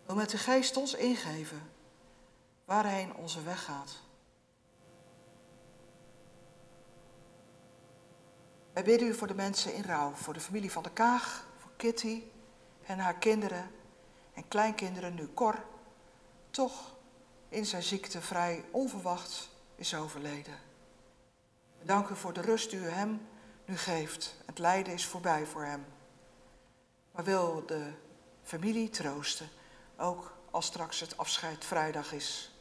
[0.06, 1.76] Wil met de geest ons ingeven
[2.68, 4.00] waarheen onze weg gaat.
[8.72, 11.70] Wij bidden u voor de mensen in rouw, voor de familie van de Kaag, voor
[11.76, 12.22] Kitty
[12.86, 13.70] en haar kinderen
[14.34, 15.64] en kleinkinderen, nu Cor,
[16.50, 16.94] toch
[17.48, 20.58] in zijn ziekte vrij onverwacht is overleden.
[21.78, 23.28] We danken u voor de rust die u hem
[23.64, 24.36] nu geeft.
[24.46, 25.86] Het lijden is voorbij voor hem.
[27.12, 27.92] Maar wil de
[28.42, 29.48] familie troosten,
[29.96, 32.52] ook als straks het afscheid vrijdag is.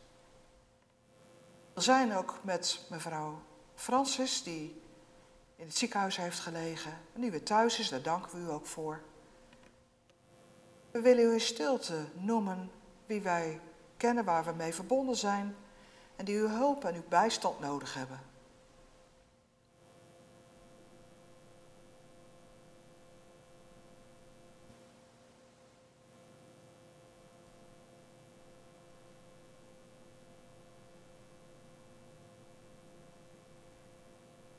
[1.77, 3.41] Zijn ook met mevrouw
[3.75, 4.81] Francis, die
[5.55, 9.01] in het ziekenhuis heeft gelegen en weer thuis is, daar danken we u ook voor.
[10.91, 12.71] We willen u in stilte noemen
[13.05, 13.59] wie wij
[13.97, 15.55] kennen waar we mee verbonden zijn
[16.15, 18.19] en die uw hulp en uw bijstand nodig hebben.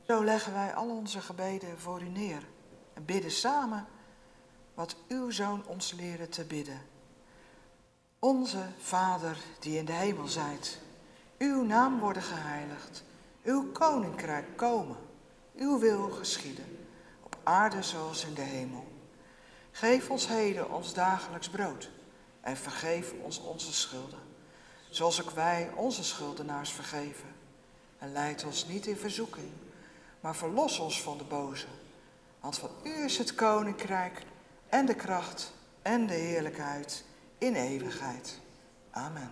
[0.09, 2.43] Zo leggen wij al onze gebeden voor u neer
[2.93, 3.87] en bidden samen
[4.73, 6.81] wat uw zoon ons leerde te bidden.
[8.19, 10.79] Onze Vader die in de hemel zijt,
[11.37, 13.03] uw naam worden geheiligd,
[13.43, 14.97] uw koninkrijk komen,
[15.55, 16.87] uw wil geschieden,
[17.23, 18.87] op aarde zoals in de hemel.
[19.71, 21.89] Geef ons heden ons dagelijks brood
[22.41, 24.19] en vergeef ons onze schulden,
[24.89, 27.29] zoals ook wij onze schuldenaars vergeven.
[27.97, 29.51] En leid ons niet in verzoeking,
[30.19, 31.65] maar verlos ons van de boze.
[32.39, 34.21] Want van u is het koninkrijk
[34.69, 37.03] en de kracht en de heerlijkheid
[37.37, 38.39] in eeuwigheid.
[38.91, 39.31] Amen.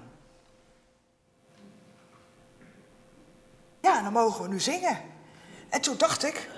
[3.81, 5.01] Ja, dan mogen we nu zingen.
[5.69, 6.49] En toen dacht ik,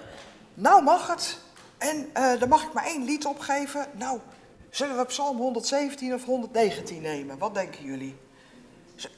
[0.53, 1.39] nou mag het.
[1.77, 3.87] En eh, dan mag ik maar één lied opgeven.
[3.93, 4.19] Nou,
[4.69, 7.37] zullen we Psalm 117 of 119 nemen?
[7.37, 8.17] Wat denken jullie?
[8.95, 9.09] Z-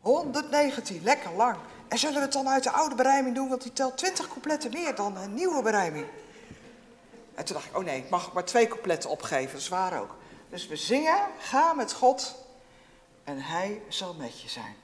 [0.00, 1.56] 119, lekker lang.
[1.90, 4.70] En zullen we het dan uit de oude berijming doen, want die telt 20 coupletten
[4.72, 6.06] meer dan een nieuwe berijming.
[7.34, 10.00] En toen dacht ik, oh nee, ik mag maar twee coupletten opgeven, dat is waar
[10.00, 10.16] ook.
[10.48, 12.34] Dus we zingen, ga met God
[13.24, 14.76] en hij zal met je zijn.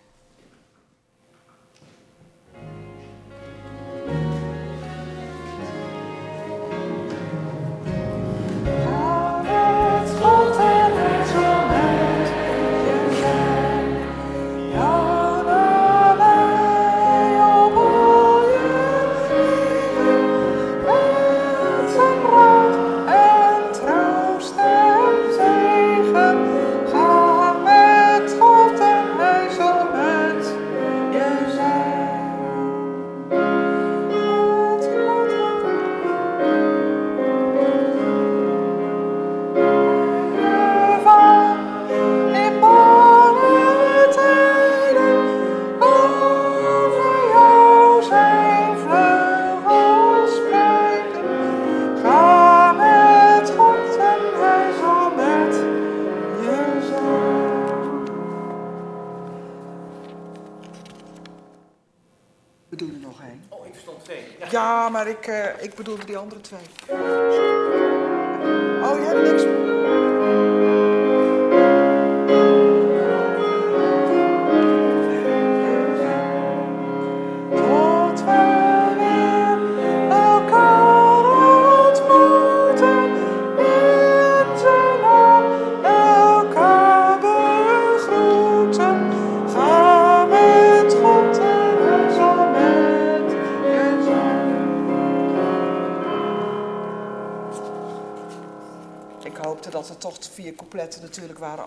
[65.27, 66.61] Ik, eh, ik bedoelde die andere twee.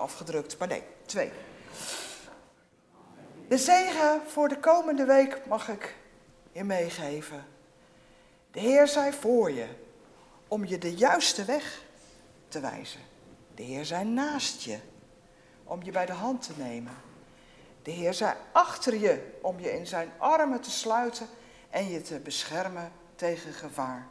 [0.09, 1.31] Afgedrukt, maar nee, twee.
[3.47, 5.95] De zegen voor de komende week mag ik
[6.51, 7.45] je meegeven.
[8.51, 9.67] De Heer zij voor je,
[10.47, 11.83] om je de juiste weg
[12.47, 12.99] te wijzen.
[13.55, 14.79] De Heer zij naast je,
[15.63, 16.93] om je bij de hand te nemen.
[17.81, 21.27] De Heer zij achter je, om je in zijn armen te sluiten
[21.69, 24.07] en je te beschermen tegen gevaar.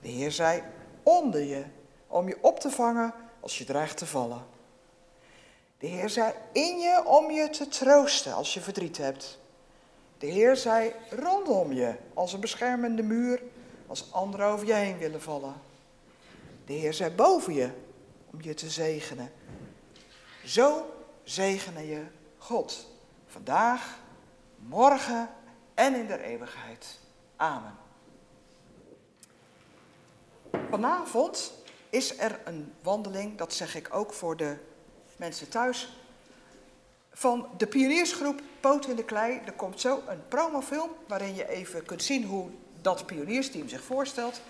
[0.00, 0.64] De Heer zij
[1.02, 1.64] onder je,
[2.06, 4.51] om je op te vangen als je dreigt te vallen.
[5.82, 9.38] De Heer zij in je om je te troosten als je verdriet hebt.
[10.18, 13.42] De Heer zij rondom je als een beschermende muur
[13.86, 15.54] als anderen over je heen willen vallen.
[16.66, 17.70] De Heer zij boven je
[18.30, 19.32] om je te zegenen.
[20.44, 22.02] Zo zegene je
[22.38, 22.88] God.
[23.26, 23.98] Vandaag,
[24.56, 25.30] morgen
[25.74, 26.98] en in der eeuwigheid.
[27.36, 27.76] Amen.
[30.70, 31.52] Vanavond
[31.90, 34.70] is er een wandeling, dat zeg ik ook voor de
[35.16, 35.92] mensen thuis,
[37.12, 39.40] van de pioniersgroep Poot in de Klei.
[39.44, 44.40] Er komt zo een promofilm waarin je even kunt zien hoe dat pioniersteam zich voorstelt.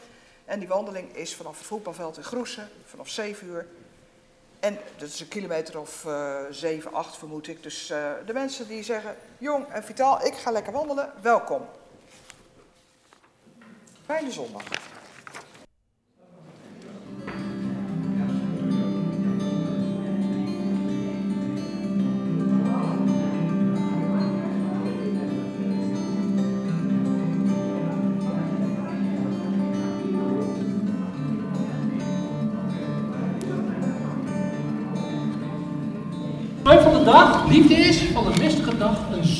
[0.44, 3.66] En die wandeling is vanaf het voetbalveld in Groesen, vanaf 7 uur.
[4.60, 7.62] En dat is een kilometer of eh 7, 8 vermoed ik.
[7.62, 11.68] Dus eh, de mensen die zeggen, jong en vitaal, ik ga lekker wandelen, welkom.
[14.06, 14.62] Fijne zondag.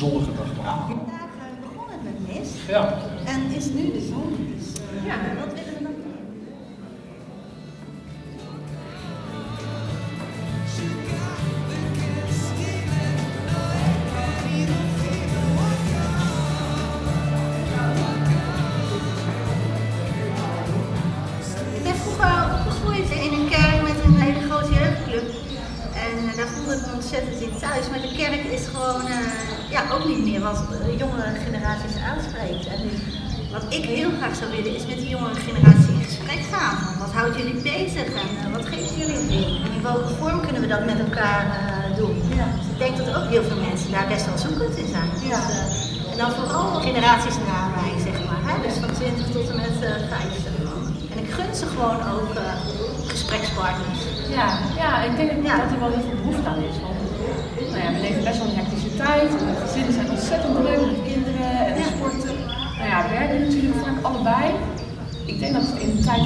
[0.03, 0.87] Zonnige dag.
[0.87, 2.97] Vandaag eh, begon het met mist Ja.
[3.25, 4.29] en is nu de zon.
[4.57, 5.15] Dus eh, ja,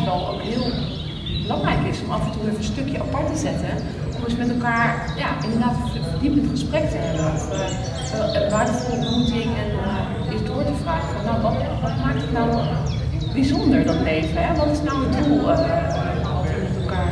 [0.08, 0.68] wel ook heel
[1.42, 3.74] belangrijk is om af en toe even een stukje apart te zetten.
[4.16, 7.26] Om eens met elkaar ja, inderdaad een verdiepend gesprek te hebben.
[7.34, 11.96] Of eh, een waardevolle ontmoeting en eh, eens door te vragen van nou, wat, wat
[12.04, 12.50] maakt het nou
[13.34, 14.38] bijzonder dat leven?
[14.46, 14.56] Hè?
[14.56, 17.10] Wat is nou het doel eh, wat we met elkaar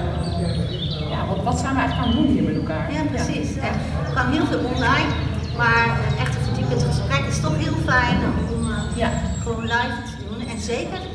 [1.13, 2.93] ja, wat, wat zijn we eigenlijk aan het doen hier met elkaar?
[2.93, 3.49] Ja, precies.
[3.67, 3.73] En
[4.07, 5.09] er kan heel veel online,
[5.57, 5.85] maar
[6.19, 8.17] echt een verdiepend gesprek is toch heel fijn
[8.53, 9.09] om eh, Ja,
[9.43, 10.47] gewoon live te doen.
[10.47, 11.14] En zeker.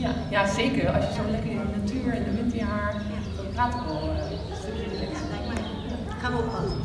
[0.00, 0.90] Ja, ja, zeker.
[0.90, 2.92] Als je zo lekker in de natuur, in de winterjaar,
[3.36, 5.28] dan praat ik wel eh, een stukje Ja, relaxed.
[5.30, 5.62] lijkt mij.
[6.20, 6.78] Gaan we oppassen.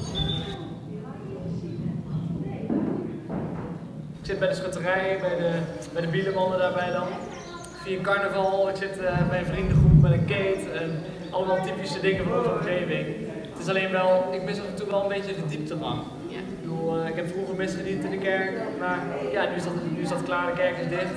[4.22, 5.52] Ik zit bij de schutterij, bij de,
[5.94, 7.08] bij de bielenmannen daarbij dan.
[7.84, 10.92] Vier carnaval, ik zit eh, bij een vriendengroep met een kate en
[11.32, 13.06] allemaal typische dingen van onze omgeving.
[13.52, 16.00] Het is alleen wel, ik mis af en toe wel een beetje de dieptegang.
[16.30, 19.00] Ik, bedoel, eh, ik heb vroeger misgediend in de kerk, maar
[19.32, 21.14] ja, nu is dat, nu is dat klaar, de kerk is dicht.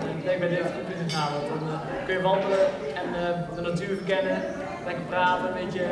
[0.00, 2.64] Dus eh, ben ik bij dit groep gegaan, want dan eh, kun je wandelen
[3.00, 4.36] en eh, de natuur verkennen,
[4.84, 5.84] lekker praten, een beetje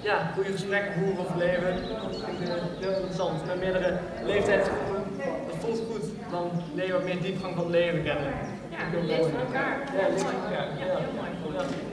[0.00, 1.72] ja, goede gesprekken voeren over het leven.
[2.02, 3.46] Dat vind ik heel interessant.
[3.46, 5.02] Met meerdere leeftijdsgroepen,
[5.48, 6.04] dat voelt goed.
[6.30, 8.32] Dan leer je wat meer diepgang van het leven kennen.
[8.70, 9.78] Ja, leeft voor elkaar.
[9.96, 10.68] Ja, van elkaar.
[10.78, 11.30] Ja, heel mooi.
[11.56, 11.89] Ja,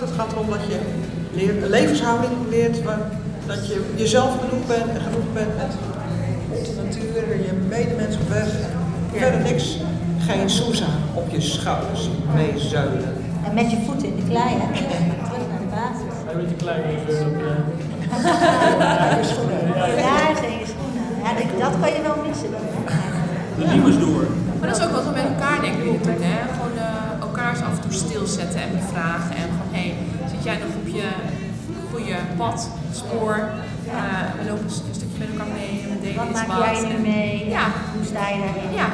[0.00, 0.78] Het gaat erom dat je
[1.32, 2.98] leert, een levenshouding leert, waar,
[3.46, 5.72] dat je jezelf genoeg bent en genoeg bent met
[6.66, 8.48] de natuur, je medemens op weg.
[9.12, 9.78] Verder niks,
[10.18, 13.14] geen soesa op je schouders meezeulen.
[13.44, 14.72] En met je voeten in de klei, hè?
[14.72, 16.14] Terug naar de basis.
[16.32, 17.40] Een beetje klein even op.
[18.94, 19.60] Ja, je schoenen.
[21.22, 22.80] Ja, dat, dat kan je wel missen dan, hè?
[23.58, 24.26] De door.
[24.58, 26.22] Maar dat is ook wat we met elkaar denk ik moeten doen.
[26.22, 26.61] Hè?
[27.92, 29.36] Stilzetten en bevragen.
[29.36, 29.94] En van, hé, hey,
[30.30, 31.08] zit jij nog op je
[31.92, 33.34] goede pad, spoor?
[33.88, 33.94] Eh,
[34.38, 36.78] we lopen een stukje met elkaar mee en we delen Wat iets maak wat.
[36.80, 37.48] jij nu mee?
[37.48, 37.64] Ja.
[37.96, 38.72] Hoe sta je daarin?
[38.74, 38.88] Ja.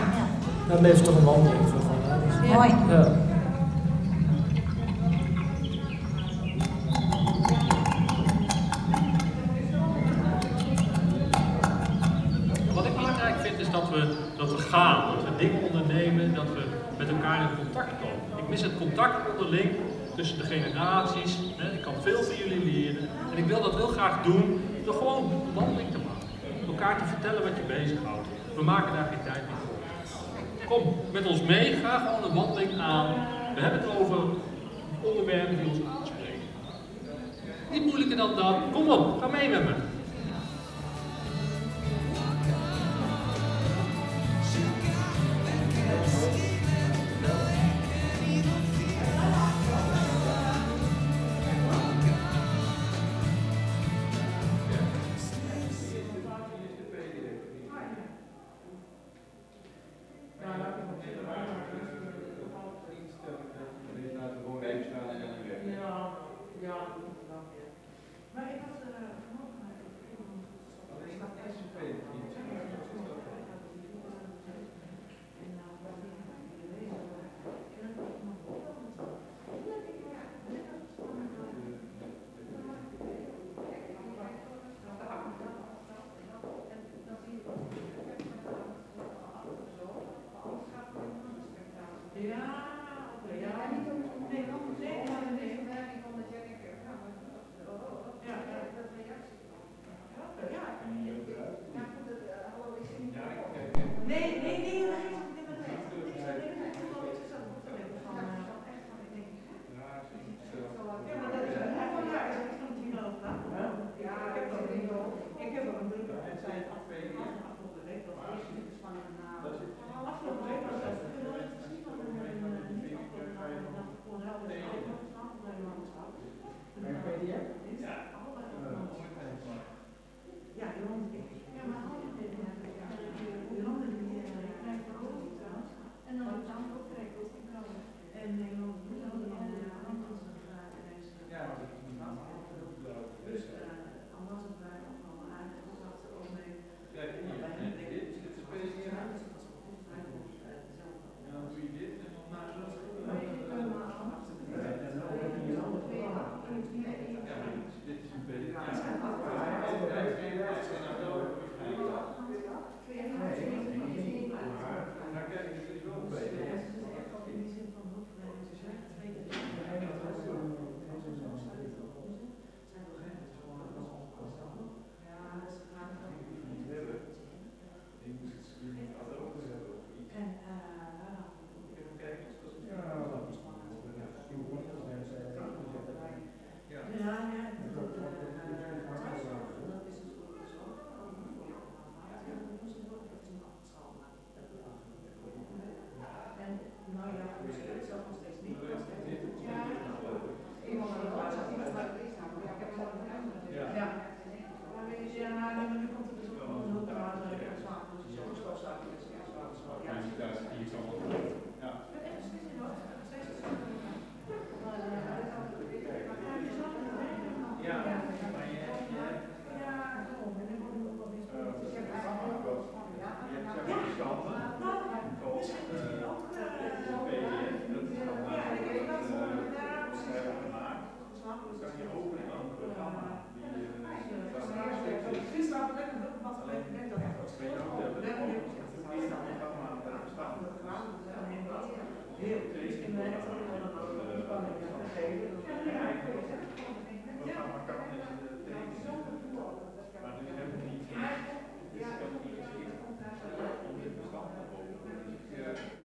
[0.68, 2.02] Dan leven toch een wandeling voor gewoon.
[2.04, 2.46] hè?
[2.48, 2.54] Ja.
[2.54, 2.68] Mooi.
[2.88, 3.08] Ja.
[18.59, 19.70] Mis het contact onderling
[20.16, 21.39] tussen de generaties.
[21.56, 21.72] Hè.
[21.72, 23.09] Ik kan veel van jullie leren.
[23.32, 26.66] En ik wil dat heel graag doen door gewoon een wandeling te maken.
[26.66, 28.28] Elkaar te vertellen wat je bezighoudt.
[28.55, 29.76] We maken daar geen tijd meer voor.
[30.66, 33.14] Kom met ons mee, ga gewoon een wandeling aan.
[33.55, 34.18] We hebben het over
[35.02, 36.48] onderwerpen die ons aanspreken.
[37.70, 38.56] Niet moeilijker dan dat.
[38.72, 39.74] Kom op, ga mee met me.